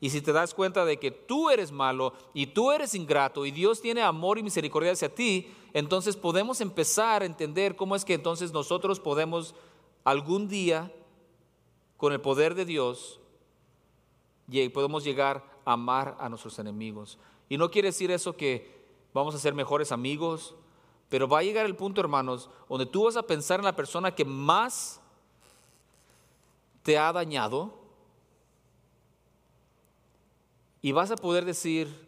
[0.00, 3.50] Y si te das cuenta de que tú eres malo y tú eres ingrato y
[3.50, 8.14] Dios tiene amor y misericordia hacia ti, entonces podemos empezar a entender cómo es que
[8.14, 9.54] entonces nosotros podemos
[10.04, 10.92] algún día,
[11.96, 13.20] con el poder de Dios,
[14.72, 17.18] podemos llegar amar a nuestros enemigos.
[17.50, 18.74] Y no quiere decir eso que
[19.12, 20.54] vamos a ser mejores amigos,
[21.10, 24.14] pero va a llegar el punto, hermanos, donde tú vas a pensar en la persona
[24.14, 25.00] que más
[26.82, 27.74] te ha dañado
[30.80, 32.06] y vas a poder decir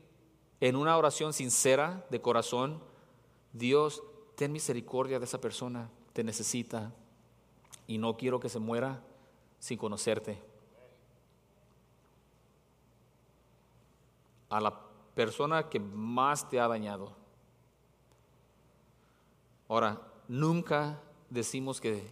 [0.60, 2.80] en una oración sincera de corazón,
[3.52, 4.02] Dios,
[4.36, 6.92] ten misericordia de esa persona, te necesita
[7.88, 9.02] y no quiero que se muera
[9.58, 10.47] sin conocerte.
[14.48, 14.80] A la
[15.14, 17.12] persona que más te ha dañado.
[19.68, 22.02] Ahora, nunca decimos que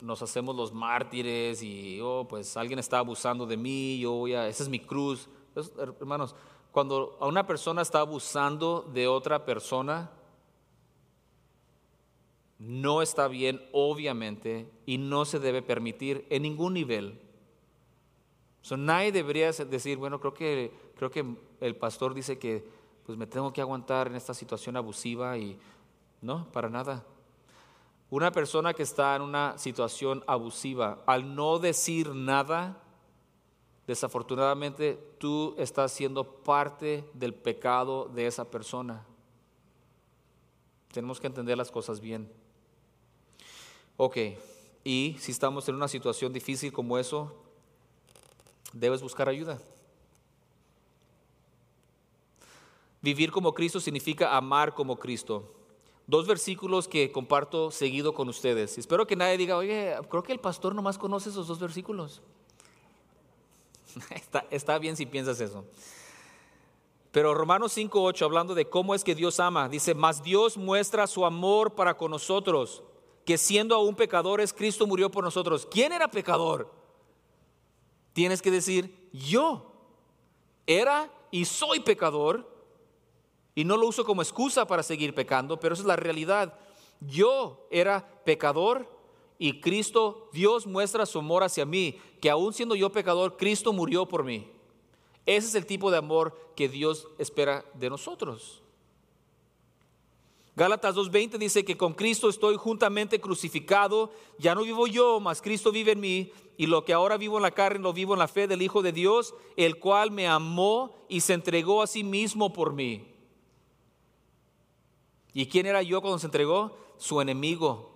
[0.00, 4.48] nos hacemos los mártires y, oh, pues alguien está abusando de mí, yo voy a,
[4.48, 5.28] esa es mi cruz.
[5.98, 6.34] hermanos,
[6.72, 10.10] cuando a una persona está abusando de otra persona,
[12.58, 17.20] no está bien, obviamente, y no se debe permitir en ningún nivel.
[18.62, 21.24] So, nadie debería decir, bueno, creo que, creo que
[21.60, 22.68] el pastor dice que
[23.04, 25.58] pues me tengo que aguantar en esta situación abusiva y
[26.20, 27.04] no, para nada.
[28.10, 32.80] Una persona que está en una situación abusiva, al no decir nada,
[33.86, 39.04] desafortunadamente tú estás siendo parte del pecado de esa persona.
[40.92, 42.30] Tenemos que entender las cosas bien.
[43.96, 44.16] Ok,
[44.84, 47.34] y si estamos en una situación difícil como eso,
[48.72, 49.58] debes buscar ayuda.
[53.06, 55.44] Vivir como Cristo significa amar como Cristo
[56.08, 58.78] dos versículos que comparto seguido con ustedes.
[58.78, 62.20] Espero que nadie diga, oye, creo que el pastor nomás conoce esos dos versículos.
[64.50, 65.64] está, bien si piensas eso.
[67.12, 71.24] Pero Romanos 5.8, hablando de cómo es que Dios ama, dice, mas Dios muestra su
[71.24, 72.82] amor para con nosotros,
[73.24, 75.64] que siendo aún pecadores, Cristo murió por nosotros.
[75.70, 76.72] ¿Quién era pecador?
[78.14, 79.70] Tienes que decir, yo
[80.66, 82.55] era y soy pecador
[83.56, 86.54] y no lo uso como excusa para seguir pecando, pero esa es la realidad.
[87.00, 88.86] Yo era pecador
[89.38, 94.06] y Cristo, Dios muestra su amor hacia mí, que aún siendo yo pecador, Cristo murió
[94.06, 94.50] por mí.
[95.24, 98.62] Ese es el tipo de amor que Dios espera de nosotros.
[100.54, 105.72] Gálatas 2.20 dice que con Cristo estoy juntamente crucificado, ya no vivo yo, mas Cristo
[105.72, 108.28] vive en mí, y lo que ahora vivo en la carne lo vivo en la
[108.28, 112.52] fe del Hijo de Dios, el cual me amó y se entregó a sí mismo
[112.52, 113.15] por mí.
[115.36, 116.74] ¿Y quién era yo cuando se entregó?
[116.96, 117.90] Su enemigo,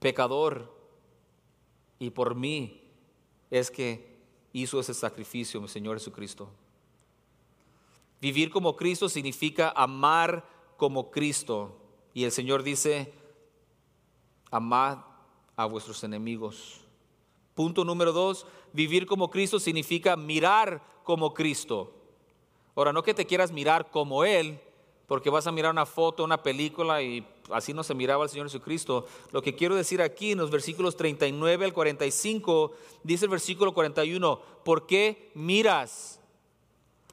[0.00, 0.70] pecador.
[1.98, 2.82] Y por mí
[3.50, 4.18] es que
[4.52, 6.50] hizo ese sacrificio, mi Señor Jesucristo.
[8.20, 10.46] Vivir como Cristo significa amar
[10.76, 11.74] como Cristo.
[12.12, 13.14] Y el Señor dice,
[14.50, 14.98] amad
[15.56, 16.82] a vuestros enemigos.
[17.54, 21.94] Punto número dos, vivir como Cristo significa mirar como Cristo.
[22.76, 24.60] Ahora, no que te quieras mirar como Él,
[25.08, 28.46] porque vas a mirar una foto, una película y así no se miraba el Señor
[28.46, 29.06] Jesucristo.
[29.32, 34.38] Lo que quiero decir aquí en los versículos 39 al 45, dice el versículo 41,
[34.64, 36.20] ¿por qué miras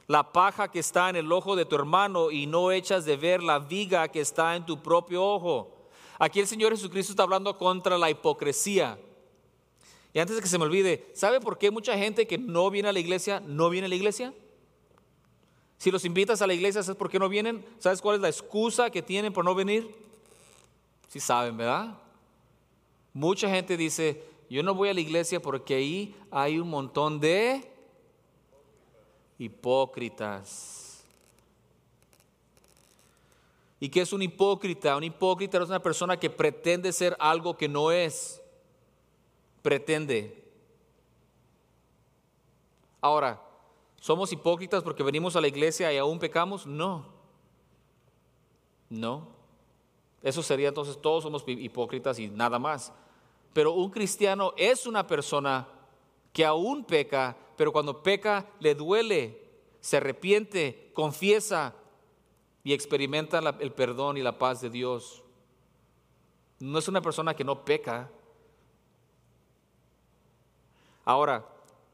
[0.08, 3.42] la paja que está en el ojo de tu hermano y no echas de ver
[3.42, 5.88] la viga que está en tu propio ojo?
[6.20, 9.00] Aquí el Señor Jesucristo está hablando contra la hipocresía.
[10.14, 12.90] Y antes de que se me olvide, ¿sabe por qué mucha gente que no viene
[12.90, 14.34] a la iglesia no viene a la iglesia?
[15.78, 17.66] Si los invitas a la iglesia, ¿sabes por qué no vienen?
[17.80, 19.94] ¿Sabes cuál es la excusa que tienen por no venir?
[21.10, 21.98] Si saben, ¿verdad?
[23.14, 27.72] Mucha gente dice, yo no voy a la iglesia porque ahí hay un montón de
[29.38, 31.04] hipócritas.
[33.80, 34.96] ¿Y qué es un hipócrita?
[34.96, 38.42] Un hipócrita es una persona que pretende ser algo que no es.
[39.62, 40.44] Pretende.
[43.02, 43.42] Ahora,
[44.06, 46.68] ¿somos hipócritas porque venimos a la iglesia y aún pecamos?
[46.68, 47.08] No.
[48.88, 49.30] No.
[50.22, 52.94] Eso sería entonces todos somos hipócritas y nada más.
[53.52, 55.68] Pero un cristiano es una persona
[56.32, 59.42] que aún peca, pero cuando peca le duele,
[59.82, 61.74] se arrepiente, confiesa
[62.64, 65.24] y experimenta el perdón y la paz de Dios.
[66.60, 68.12] No es una persona que no peca.
[71.04, 71.44] Ahora,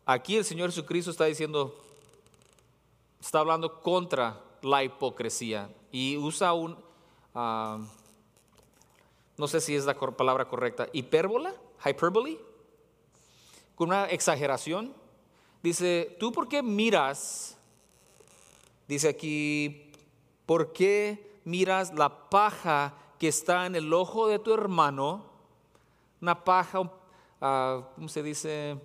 [0.06, 1.82] aquí el Señor Jesucristo está diciendo,
[3.22, 6.76] está hablando contra la hipocresía y usa un,
[7.36, 7.80] ah,
[9.38, 11.54] no sé si es la palabra correcta, hipérbola,
[11.86, 12.40] hyperbole
[13.76, 14.94] con una exageración.
[15.62, 17.58] Dice, ¿tú por qué miras?
[18.88, 19.92] Dice aquí,
[20.48, 25.26] ¿por qué miras la paja que está en el ojo de tu hermano?
[26.20, 28.80] Una paja, uh, ¿cómo se dice?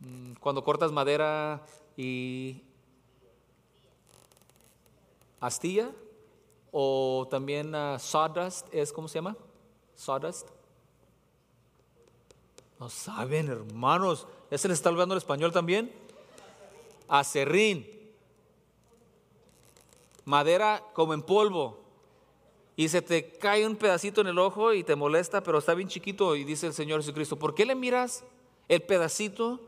[0.00, 1.64] Mm, cuando cortas madera
[1.96, 2.62] y
[5.42, 5.90] astilla
[6.70, 9.36] o también uh, sawdust, es cómo se llama?
[9.94, 10.48] Sawdust.
[12.78, 14.26] No saben, hermanos.
[14.50, 15.92] ¿Ya se les está hablando el español también?
[17.08, 17.86] Acerrín.
[20.24, 21.80] Madera como en polvo.
[22.74, 25.88] Y se te cae un pedacito en el ojo y te molesta, pero está bien
[25.88, 26.36] chiquito.
[26.36, 28.24] Y dice el Señor Jesucristo, ¿por qué le miras
[28.68, 29.60] el pedacito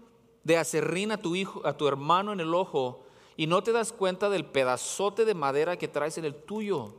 [0.42, 3.03] de acerrín a tu hijo, a tu hermano en el ojo
[3.36, 6.94] y no te das cuenta del pedazote de madera que traes en el tuyo?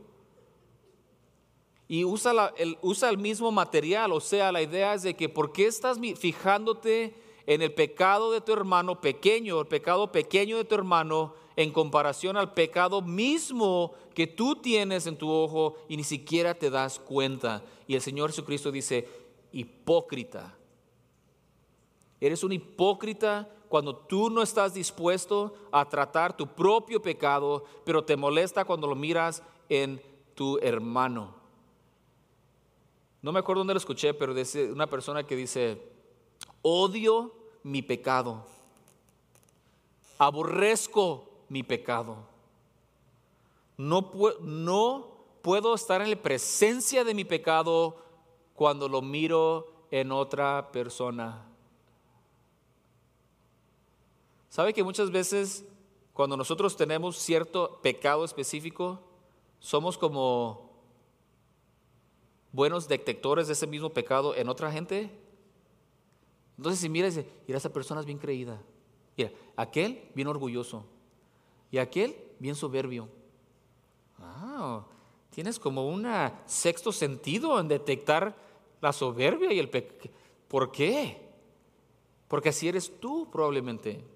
[1.88, 4.12] y usa, el, usa el mismo material.
[4.12, 7.14] O sea, la idea es de que ¿por qué estás fijándote
[7.46, 12.36] en el pecado de tu hermano pequeño, el pecado pequeño de tu hermano, en comparación
[12.36, 17.62] al pecado mismo que tú tienes en tu ojo y ni siquiera te das cuenta?
[17.86, 19.08] Y el Señor Jesucristo dice,
[19.52, 20.56] hipócrita.
[22.20, 28.16] Eres un hipócrita cuando tú no estás dispuesto a tratar tu propio pecado, pero te
[28.16, 30.00] molesta cuando lo miras en
[30.34, 31.34] tu hermano.
[33.22, 35.82] No me acuerdo dónde lo escuché, pero de una persona que dice,
[36.62, 38.44] odio mi pecado,
[40.18, 42.16] aborrezco mi pecado.
[43.76, 44.10] No,
[44.40, 47.96] no puedo estar en la presencia de mi pecado
[48.54, 51.44] cuando lo miro en otra persona.
[54.56, 55.66] ¿Sabe que muchas veces
[56.14, 58.98] cuando nosotros tenemos cierto pecado específico,
[59.58, 60.70] somos como
[62.52, 65.10] buenos detectores de ese mismo pecado en otra gente?
[66.56, 68.58] Entonces, si miras, mira, esa persona es bien creída.
[69.14, 70.86] Mira, aquel bien orgulloso.
[71.70, 73.10] Y aquel bien soberbio.
[74.18, 74.86] Ah,
[75.28, 76.06] tienes como un
[76.46, 78.34] sexto sentido en detectar
[78.80, 80.08] la soberbia y el pecado.
[80.48, 81.20] ¿Por qué?
[82.26, 84.15] Porque así eres tú probablemente.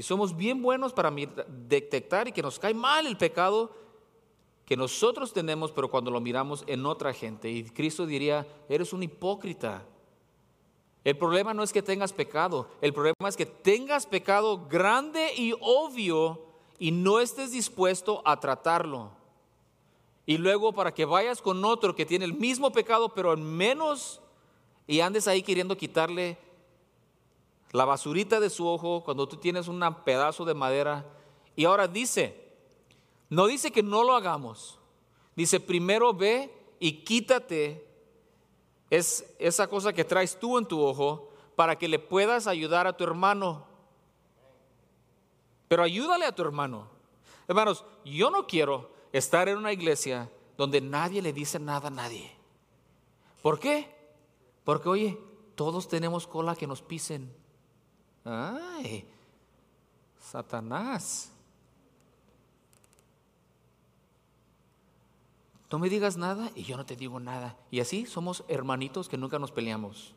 [0.00, 1.14] Y somos bien buenos para
[1.46, 3.70] detectar y que nos cae mal el pecado
[4.64, 7.50] que nosotros tenemos, pero cuando lo miramos en otra gente.
[7.50, 9.84] Y Cristo diría, eres un hipócrita.
[11.04, 15.52] El problema no es que tengas pecado, el problema es que tengas pecado grande y
[15.60, 16.46] obvio
[16.78, 19.10] y no estés dispuesto a tratarlo.
[20.24, 24.22] Y luego para que vayas con otro que tiene el mismo pecado, pero en menos,
[24.86, 26.38] y andes ahí queriendo quitarle
[27.72, 31.06] la basurita de su ojo cuando tú tienes un pedazo de madera.
[31.56, 32.52] Y ahora dice,
[33.28, 34.78] no dice que no lo hagamos.
[35.36, 37.90] Dice, primero ve y quítate
[38.90, 42.96] es esa cosa que traes tú en tu ojo para que le puedas ayudar a
[42.96, 43.64] tu hermano.
[45.68, 46.88] Pero ayúdale a tu hermano.
[47.46, 52.32] Hermanos, yo no quiero estar en una iglesia donde nadie le dice nada a nadie.
[53.42, 53.94] ¿Por qué?
[54.64, 55.18] Porque, oye,
[55.54, 57.32] todos tenemos cola que nos pisen.
[58.24, 59.04] Ay,
[60.18, 61.32] Satanás.
[65.70, 67.56] no me digas nada y yo no te digo nada.
[67.70, 70.14] Y así somos hermanitos que nunca nos peleamos.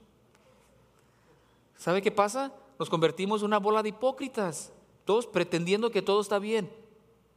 [1.78, 2.52] ¿Sabe qué pasa?
[2.80, 4.74] Nos convertimos en una bola de hipócritas,
[5.06, 6.72] todos pretendiendo que todo está bien.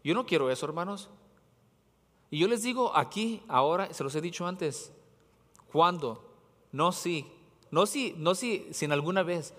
[0.02, 1.10] Yo no quiero eso, hermanos.
[2.30, 4.92] Y yo les digo aquí, ahora, se los he dicho antes,
[5.70, 6.24] ¿cuándo?
[6.72, 7.30] No sí,
[7.70, 9.52] no sí, no sí, sin alguna vez.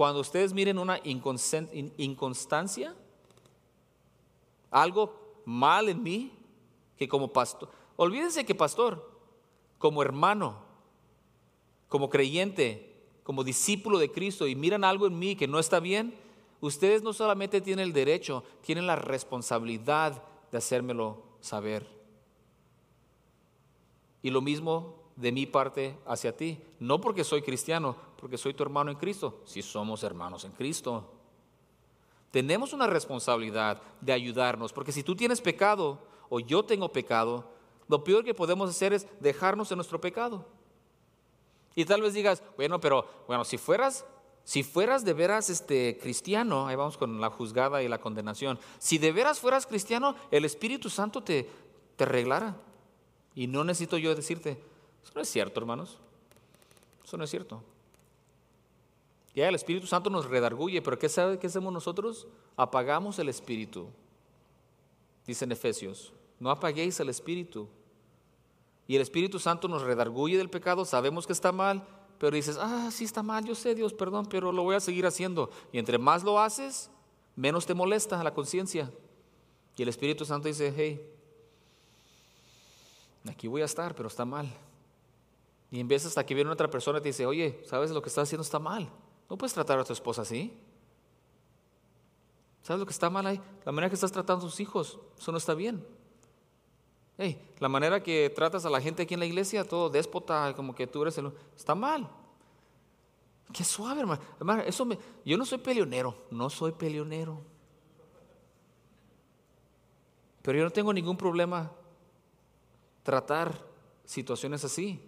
[0.00, 2.94] Cuando ustedes miren una inconstancia,
[4.70, 6.32] algo mal en mí,
[6.96, 9.06] que como pastor, olvídense que pastor,
[9.76, 10.56] como hermano,
[11.90, 16.14] como creyente, como discípulo de Cristo y miran algo en mí que no está bien,
[16.62, 21.86] ustedes no solamente tienen el derecho, tienen la responsabilidad de hacérmelo saber.
[24.22, 28.62] Y lo mismo de mi parte hacia ti, no porque soy cristiano, porque soy tu
[28.62, 31.10] hermano en Cristo, si somos hermanos en Cristo.
[32.30, 35.98] Tenemos una responsabilidad de ayudarnos, porque si tú tienes pecado
[36.28, 37.44] o yo tengo pecado,
[37.88, 40.46] lo peor que podemos hacer es dejarnos en nuestro pecado.
[41.74, 44.04] Y tal vez digas, bueno, pero bueno, si fueras
[44.42, 48.58] si fueras de veras este cristiano, ahí vamos con la juzgada y la condenación.
[48.78, 51.48] Si de veras fueras cristiano, el Espíritu Santo te
[52.00, 52.56] te arreglara.
[53.34, 54.52] Y no necesito yo decirte,
[55.04, 55.98] eso no es cierto, hermanos.
[57.04, 57.62] Eso no es cierto.
[59.34, 62.26] Ya el Espíritu Santo nos redarguye, pero ¿qué sabe qué hacemos nosotros?
[62.56, 63.88] Apagamos el Espíritu.
[65.26, 67.68] Dice en Efesios, no apaguéis el Espíritu.
[68.88, 71.86] Y el Espíritu Santo nos redarguye del pecado, sabemos que está mal,
[72.18, 75.06] pero dices, ah, sí está mal, yo sé Dios, perdón, pero lo voy a seguir
[75.06, 75.50] haciendo.
[75.72, 76.90] Y entre más lo haces,
[77.36, 78.90] menos te molesta la conciencia.
[79.76, 81.00] Y el Espíritu Santo dice, hey,
[83.30, 84.52] aquí voy a estar, pero está mal.
[85.70, 88.08] Y en vez hasta que viene otra persona y te dice, oye, ¿sabes lo que
[88.08, 88.90] estás haciendo está mal?
[89.30, 90.52] No puedes tratar a tu esposa así.
[92.62, 93.40] ¿Sabes lo que está mal ahí?
[93.64, 95.86] La manera que estás tratando a tus hijos, eso no está bien.
[97.16, 100.74] Hey, la manera que tratas a la gente aquí en la iglesia, todo déspota, como
[100.74, 101.32] que tú eres el...
[101.56, 102.10] Está mal.
[103.52, 104.20] Qué suave, hermano.
[104.38, 104.98] hermano eso me...
[105.24, 107.40] Yo no soy peleonero, no soy peleonero.
[110.42, 111.70] Pero yo no tengo ningún problema
[113.04, 113.64] tratar
[114.04, 115.00] situaciones así.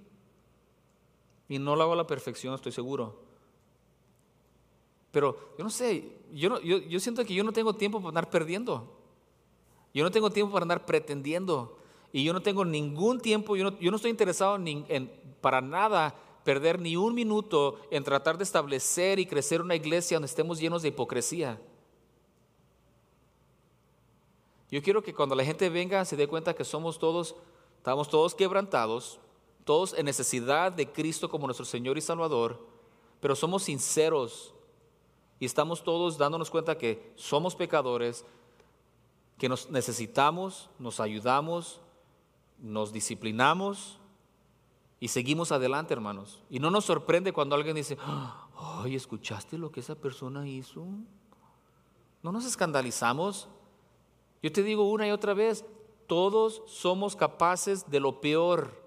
[1.49, 3.22] Y no lo hago a la perfección, estoy seguro.
[5.13, 8.91] Pero yo no sé, yo, yo, siento que yo no tengo tiempo para andar perdiendo.
[9.93, 11.79] Yo no tengo tiempo para andar pretendiendo.
[12.13, 16.15] Y yo no tengo ningún tiempo, yo no, yo no estoy interesado en, para nada
[16.45, 20.83] perder ni un minuto en tratar de establecer y crecer una iglesia donde estemos llenos
[20.83, 21.61] de hipocresía.
[24.71, 27.35] Yo quiero que cuando la gente venga se dé cuenta que somos todos,
[27.77, 29.19] estamos todos quebrantados,
[29.65, 32.67] todos en necesidad de Cristo como nuestro Señor y Salvador,
[33.21, 34.55] pero somos sinceros
[35.43, 38.25] y estamos todos dándonos cuenta que somos pecadores,
[39.39, 41.81] que nos necesitamos, nos ayudamos,
[42.61, 43.99] nos disciplinamos
[45.01, 46.45] y seguimos adelante, hermanos.
[46.49, 47.99] Y no nos sorprende cuando alguien dice,
[48.57, 50.87] ay, ¿escuchaste lo que esa persona hizo?
[52.23, 53.49] No nos escandalizamos.
[54.45, 55.65] Yo te digo una y otra vez,
[56.07, 58.81] todos somos capaces de lo peor.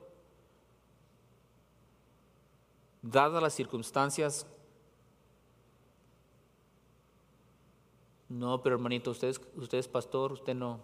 [3.01, 4.47] dadas las circunstancias.
[8.27, 9.35] No, pero hermanito, usted
[9.71, 10.79] es, pastor, usted no.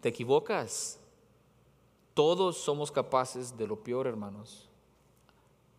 [0.00, 0.98] Te equivocas.
[2.14, 4.68] Todos somos capaces de lo peor, hermanos.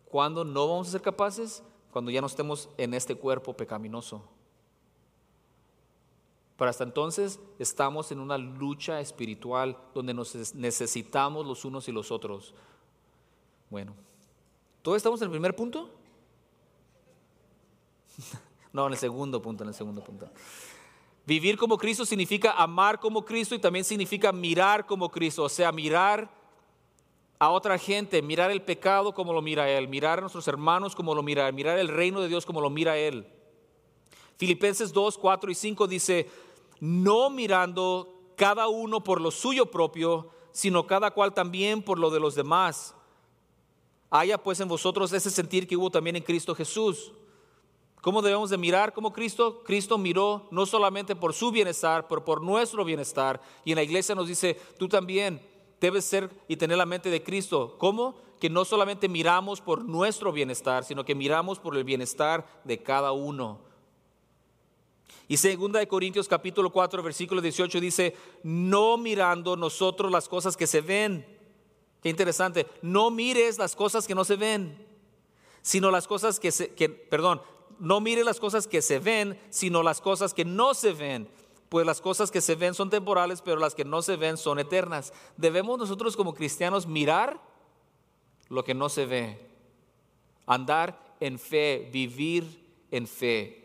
[0.06, 1.62] ¿Cuándo no vamos a ser capaces?
[1.92, 4.22] Cuando ya no estemos en este cuerpo pecaminoso.
[6.56, 12.10] Pero hasta entonces estamos en una lucha espiritual donde nos necesitamos los unos y los
[12.10, 12.54] otros.
[13.70, 13.94] Bueno,
[14.82, 15.90] ¿todos estamos en el primer punto?
[18.72, 20.28] no, en el segundo punto, en el segundo punto.
[21.26, 25.70] Vivir como Cristo significa amar como Cristo y también significa mirar como Cristo, o sea,
[25.72, 26.30] mirar
[27.38, 31.14] a otra gente, mirar el pecado como lo mira Él, mirar a nuestros hermanos como
[31.14, 33.26] lo mira Él, mirar el reino de Dios como lo mira Él.
[34.38, 36.30] Filipenses 2, 4 y 5 dice,
[36.80, 42.20] no mirando cada uno por lo suyo propio, sino cada cual también por lo de
[42.20, 42.94] los demás.
[44.10, 47.12] Haya pues en vosotros ese sentir que hubo también en Cristo Jesús.
[48.00, 49.62] ¿Cómo debemos de mirar como Cristo?
[49.64, 53.40] Cristo miró no solamente por su bienestar, pero por nuestro bienestar.
[53.64, 55.40] Y en la iglesia nos dice, tú también
[55.80, 57.76] debes ser y tener la mente de Cristo.
[57.78, 58.16] ¿Cómo?
[58.40, 63.12] Que no solamente miramos por nuestro bienestar, sino que miramos por el bienestar de cada
[63.12, 63.60] uno.
[65.26, 70.66] Y segunda de Corintios capítulo 4 versículo 18 dice, no mirando nosotros las cosas que
[70.66, 71.38] se ven,
[72.02, 72.66] Qué interesante.
[72.82, 74.86] No mires las cosas que no se ven,
[75.62, 77.42] sino las cosas que se, que, perdón,
[77.78, 81.28] no mires las cosas que se ven, sino las cosas que no se ven.
[81.68, 84.58] pues las cosas que se ven son temporales, pero las que no se ven son
[84.58, 85.12] eternas.
[85.36, 87.40] Debemos nosotros como cristianos mirar
[88.48, 89.38] lo que no se ve,
[90.46, 93.64] andar en fe, vivir en fe.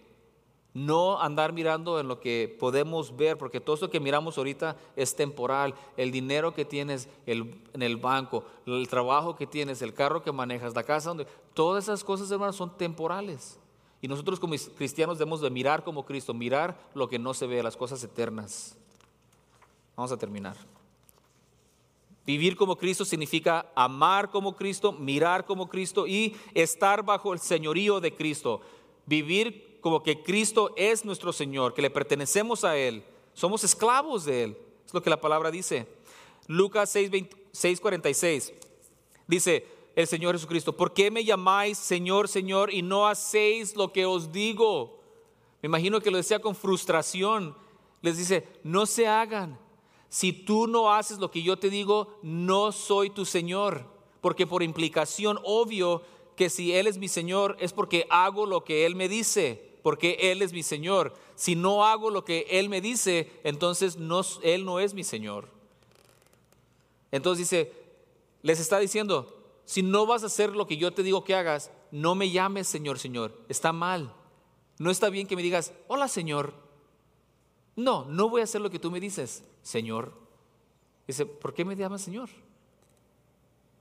[0.73, 5.15] No andar mirando en lo que podemos ver, porque todo eso que miramos ahorita es
[5.15, 5.75] temporal.
[5.97, 10.73] El dinero que tienes en el banco, el trabajo que tienes, el carro que manejas,
[10.75, 11.27] la casa donde...
[11.53, 13.59] Todas esas cosas, hermanos, son temporales.
[14.03, 17.63] Y nosotros como cristianos debemos de mirar como Cristo, mirar lo que no se ve,
[17.63, 18.75] las cosas eternas.
[19.95, 20.57] Vamos a terminar.
[22.25, 28.01] Vivir como Cristo significa amar como Cristo, mirar como Cristo y estar bajo el señorío
[28.01, 28.59] de Cristo.
[29.05, 34.43] Vivir como que Cristo es nuestro Señor, que le pertenecemos a Él, somos esclavos de
[34.43, 34.57] Él.
[34.85, 35.87] Es lo que la palabra dice.
[36.47, 38.53] Lucas 6, 46
[39.27, 39.65] dice
[39.95, 44.31] el Señor Jesucristo, ¿por qué me llamáis Señor, Señor y no hacéis lo que os
[44.31, 44.99] digo?
[45.61, 47.55] Me imagino que lo decía con frustración.
[48.01, 49.59] Les dice, no se hagan.
[50.09, 53.85] Si tú no haces lo que yo te digo, no soy tu Señor.
[54.19, 56.01] Porque por implicación, obvio
[56.35, 60.17] que si Él es mi Señor es porque hago lo que Él me dice porque
[60.31, 61.13] Él es mi Señor.
[61.35, 63.97] Si no hago lo que Él me dice, entonces
[64.41, 65.49] Él no es mi Señor.
[67.11, 67.73] Entonces dice,
[68.41, 69.42] les está diciendo,
[69.73, 72.67] si no vas a hacer lo que yo te digo que hagas, no me llames
[72.67, 73.35] Señor, Señor.
[73.49, 74.13] Está mal.
[74.77, 76.53] No está bien que me digas, hola Señor.
[77.75, 80.13] No, no voy a hacer lo que tú me dices, Señor.
[81.07, 82.29] Dice, ¿por qué me llamas Señor?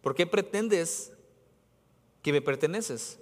[0.01, 1.12] ¿Por qué pretendes
[2.22, 3.18] que me perteneces?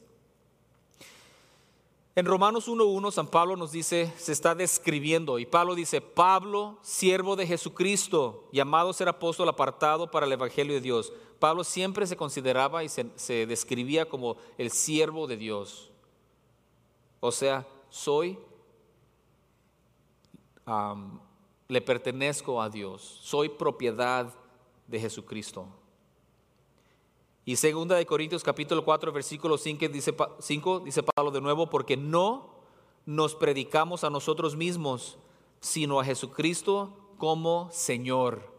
[2.17, 7.37] En Romanos 1.1 San Pablo nos dice, se está describiendo, y Pablo dice, Pablo, siervo
[7.37, 11.13] de Jesucristo, llamado a ser apóstol apartado para el Evangelio de Dios.
[11.39, 15.93] Pablo siempre se consideraba y se, describía como el siervo de Dios.
[17.21, 18.39] O sea, soy,
[21.69, 24.35] le pertenezco a Dios, soy propiedad
[24.89, 25.69] de Jesucristo.
[27.51, 31.97] Y segunda de Corintios capítulo 4 versículo 5 dice, 5 dice Pablo de nuevo, porque
[31.97, 32.49] no
[33.07, 35.19] nos predicamos a nosotros mismos,
[35.59, 38.55] sino a Jesucristo como Señor.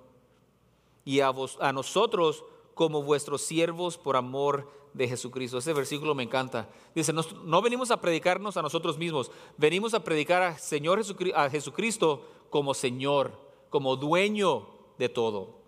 [1.05, 5.59] Y a, vos, a nosotros como vuestros siervos por amor de Jesucristo.
[5.59, 6.67] Ese versículo me encanta.
[6.93, 11.01] Dice, no, no venimos a predicarnos a nosotros mismos, venimos a predicar a, Señor
[11.33, 13.39] a Jesucristo como Señor,
[13.69, 14.67] como dueño
[14.97, 15.61] de todo.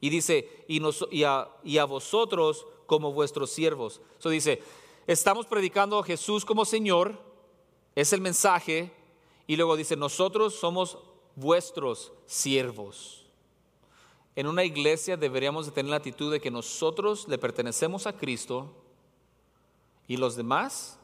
[0.00, 4.00] Y dice, y, a, vosotros como vuestros siervos.
[4.18, 4.62] Eso dice,
[5.06, 7.18] estamos predicando a Jesús como Señor,
[7.94, 8.92] es el mensaje,
[9.46, 10.98] y luego dice, nosotros somos
[11.34, 13.24] vuestros siervos.
[14.34, 18.70] En una iglesia deberíamos de tener la actitud de que nosotros le pertenecemos a Cristo
[20.06, 20.98] y los demás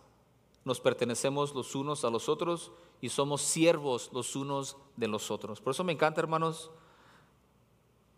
[0.64, 5.60] nos pertenecemos los unos a los otros y somos siervos los unos de los otros.
[5.60, 6.70] Por eso me encanta, hermanos,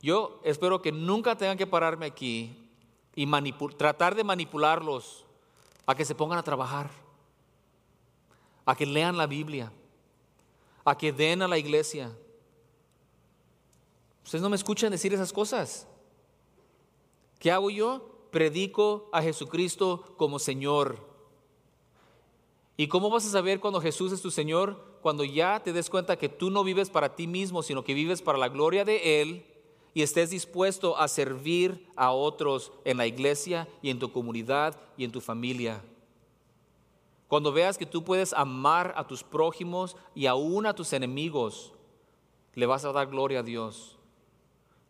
[0.04, 2.54] yo espero que nunca tengan que pararme aquí
[3.14, 3.26] y
[3.78, 5.24] tratar de manipularlos
[5.86, 6.90] a que se pongan a trabajar,
[8.66, 9.72] a que lean la Biblia,
[10.84, 12.12] a que den a la iglesia.
[14.22, 15.88] Ustedes no me escuchan decir esas cosas.
[17.38, 18.26] ¿Qué hago yo?
[18.30, 20.98] Predico a Jesucristo como Señor.
[22.76, 24.98] ¿Y cómo vas a saber cuando Jesús es tu Señor?
[25.00, 28.20] Cuando ya te des cuenta que tú no vives para ti mismo, sino que vives
[28.20, 29.53] para la gloria de Él
[29.94, 35.04] y estés dispuesto a servir a otros en la iglesia y en tu comunidad y
[35.04, 35.82] en tu familia.
[37.28, 41.72] Cuando veas que tú puedes amar a tus prójimos y aún a tus enemigos,
[42.54, 43.96] le vas a dar gloria a Dios.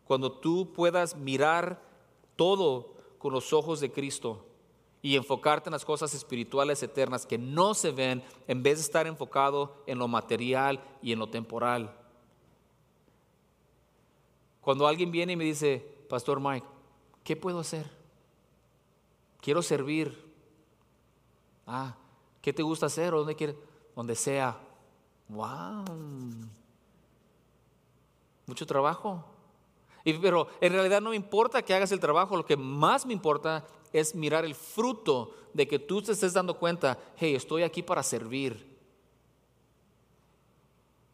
[0.05, 1.81] Cuando tú puedas mirar
[2.35, 4.45] todo con los ojos de Cristo
[5.01, 9.05] y enfocarte en las cosas espirituales eternas que no se ven en vez de estar
[9.07, 11.95] enfocado en lo material y en lo temporal.
[14.65, 15.77] Cuando alguien viene y me dice,
[16.09, 16.65] Pastor Mike,
[17.23, 17.87] ¿qué puedo hacer?
[19.39, 20.19] Quiero servir.
[21.67, 21.95] Ah,
[22.41, 23.13] ¿qué te gusta hacer?
[23.13, 23.55] ¿O dónde quieres?
[23.95, 24.59] Donde sea.
[25.29, 25.85] Wow.
[28.47, 29.23] Mucho trabajo.
[30.03, 33.13] Y, pero en realidad no me importa que hagas el trabajo, lo que más me
[33.13, 37.83] importa es mirar el fruto de que tú te estés dando cuenta, hey, estoy aquí
[37.83, 38.75] para servir.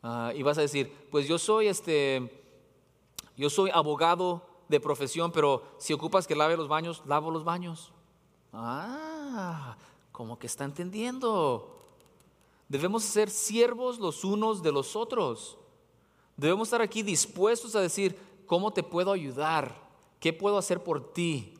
[0.02, 2.41] Ah, y vas a decir, pues yo soy este,
[3.42, 7.92] yo soy abogado de profesión, pero si ocupas que lave los baños, lavo los baños.
[8.54, 9.76] Ah,
[10.12, 11.88] como que está entendiendo.
[12.70, 15.58] Debemos ser siervos los unos de los otros.
[16.38, 18.16] Debemos estar aquí dispuestos a decir,
[18.46, 19.76] ¿cómo te puedo ayudar?
[20.20, 21.56] ¿Qué puedo hacer por ti?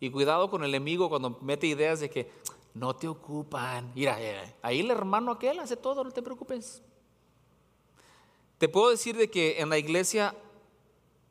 [0.00, 2.32] Y cuidado con el enemigo cuando mete ideas de que
[2.72, 3.92] no te ocupan.
[3.94, 4.16] Mira,
[4.62, 6.82] ahí el hermano aquel hace todo, no te preocupes.
[8.58, 10.34] Te puedo decir de que en la iglesia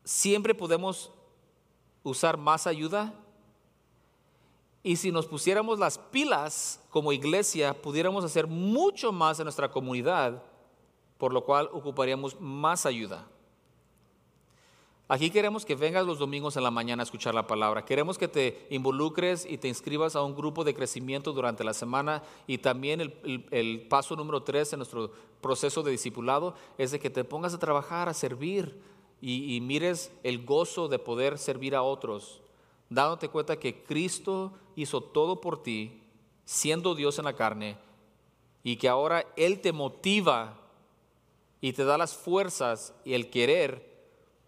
[0.03, 1.11] siempre podemos
[2.03, 3.13] usar más ayuda
[4.81, 10.41] y si nos pusiéramos las pilas como iglesia, pudiéramos hacer mucho más en nuestra comunidad,
[11.17, 13.27] por lo cual ocuparíamos más ayuda.
[15.09, 17.85] Aquí queremos que vengas los domingos en la mañana a escuchar la palabra.
[17.85, 22.23] Queremos que te involucres y te inscribas a un grupo de crecimiento durante la semana.
[22.45, 27.23] Y también el, paso número tres en nuestro proceso de discipulado es de que te
[27.23, 28.81] pongas a trabajar, a servir
[29.21, 32.41] y, y mires el gozo de poder servir a otros,
[32.89, 36.01] dándote cuenta que Cristo hizo todo por ti,
[36.43, 37.77] siendo Dios en la carne,
[38.61, 40.57] y que ahora Él te motiva
[41.61, 43.86] y te da las fuerzas y el querer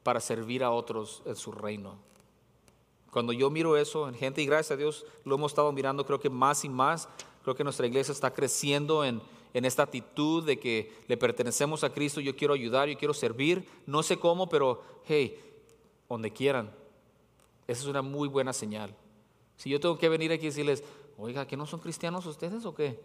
[0.09, 1.99] para servir a otros en su reino.
[3.11, 6.19] Cuando yo miro eso en gente, y gracias a Dios lo hemos estado mirando, creo
[6.19, 7.07] que más y más,
[7.43, 9.21] creo que nuestra iglesia está creciendo en,
[9.53, 13.69] en esta actitud de que le pertenecemos a Cristo, yo quiero ayudar, yo quiero servir,
[13.85, 15.39] no sé cómo, pero hey,
[16.09, 16.71] donde quieran.
[17.67, 18.95] Esa es una muy buena señal.
[19.57, 20.83] Si yo tengo que venir aquí y decirles,
[21.19, 22.99] oiga, ¿que no son cristianos ustedes o qué?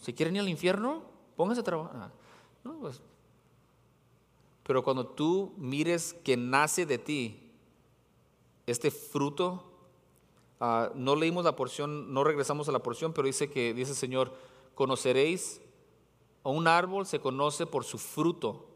[0.00, 1.02] ¿Se quieren ir al infierno?
[1.36, 1.94] Pónganse a trabajar.
[1.94, 2.10] Ah,
[2.64, 3.02] no, pues
[4.62, 7.50] pero cuando tú mires que nace de ti
[8.66, 9.64] este fruto,
[10.60, 13.96] ah, no leímos la porción, no regresamos a la porción, pero dice que, dice el
[13.96, 14.32] Señor,
[14.74, 15.60] conoceréis,
[16.44, 18.66] a un árbol se conoce por su fruto.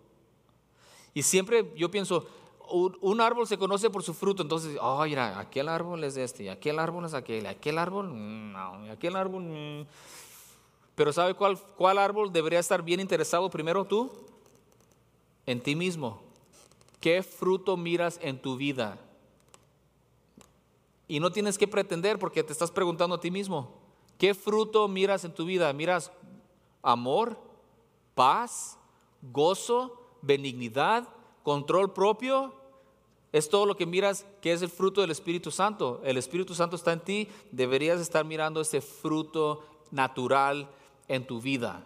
[1.14, 2.26] Y siempre yo pienso,
[2.68, 6.49] un, árbol se conoce por su fruto, entonces, oh, mira, aquel árbol es este, y
[6.49, 9.43] aquel árbol es aquel, aquel árbol, mm, no, aquel árbol...
[9.45, 9.87] Mm".
[10.95, 14.11] Pero ¿sabe cuál, cuál árbol debería estar bien interesado primero tú?
[15.47, 16.20] En ti mismo.
[17.01, 18.99] ¿Qué fruto miras en tu vida?
[21.09, 23.72] Y no tienes que pretender porque te estás preguntando a ti mismo.
[24.18, 25.72] ¿Qué fruto miras en tu vida?
[25.72, 26.11] ¿Miras
[26.82, 27.38] amor,
[28.14, 28.78] paz,
[29.22, 31.09] gozo, benignidad,
[31.42, 32.55] control propio?
[33.32, 36.01] Es todo lo que miras que es el fruto del Espíritu Santo.
[36.05, 37.28] El Espíritu Santo está en ti.
[37.53, 40.68] Deberías estar mirando ese fruto natural
[41.07, 41.84] en tu vida.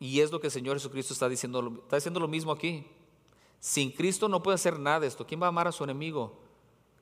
[0.00, 2.86] Y es lo que el Señor Jesucristo está diciendo, está diciendo lo mismo aquí.
[3.60, 5.26] Sin Cristo no puede hacer nada de esto.
[5.26, 6.32] ¿Quién va a amar a su enemigo?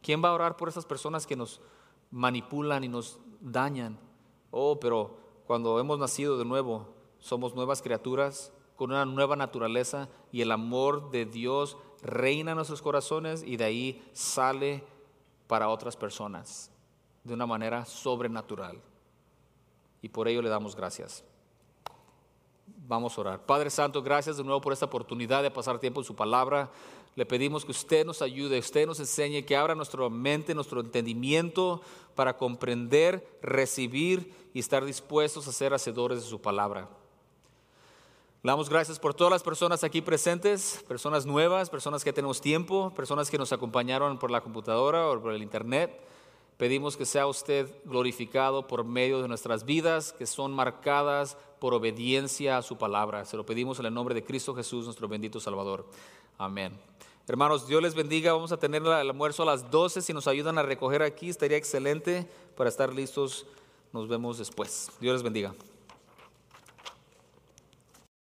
[0.03, 1.61] ¿Quién va a orar por esas personas que nos
[2.11, 3.99] manipulan y nos dañan?
[4.51, 6.88] Oh, pero cuando hemos nacido de nuevo,
[7.20, 12.82] somos nuevas criaturas con una nueva naturaleza y el amor de Dios reina en nuestros
[12.82, 14.84] corazones y de ahí sale
[15.46, 16.70] para otras personas
[17.22, 18.80] de una manera sobrenatural.
[20.03, 21.24] Y por ello le damos gracias.
[22.89, 23.45] Vamos a orar.
[23.45, 26.70] Padre Santo, gracias de nuevo por esta oportunidad de pasar tiempo en su palabra.
[27.16, 31.82] Le pedimos que usted nos ayude, usted nos enseñe, que abra nuestra mente, nuestro entendimiento
[32.14, 36.89] para comprender, recibir y estar dispuestos a ser hacedores de su palabra.
[38.43, 42.95] Le damos gracias por todas las personas aquí presentes, personas nuevas, personas que tenemos tiempo,
[42.95, 46.09] personas que nos acompañaron por la computadora o por el internet.
[46.57, 52.59] Pedimos que sea usted glorificado por medio de nuestras vidas, que son marcadas por obediencia
[52.59, 53.25] a su palabra.
[53.25, 55.87] Se lo pedimos en el nombre de Cristo Jesús, nuestro bendito Salvador.
[56.39, 56.79] Amén.
[57.27, 58.33] Hermanos, Dios les bendiga.
[58.33, 60.01] Vamos a tener el almuerzo a las 12.
[60.01, 63.47] Si nos ayudan a recoger aquí, estaría excelente para estar listos.
[63.93, 64.91] Nos vemos después.
[65.01, 65.55] Dios les bendiga.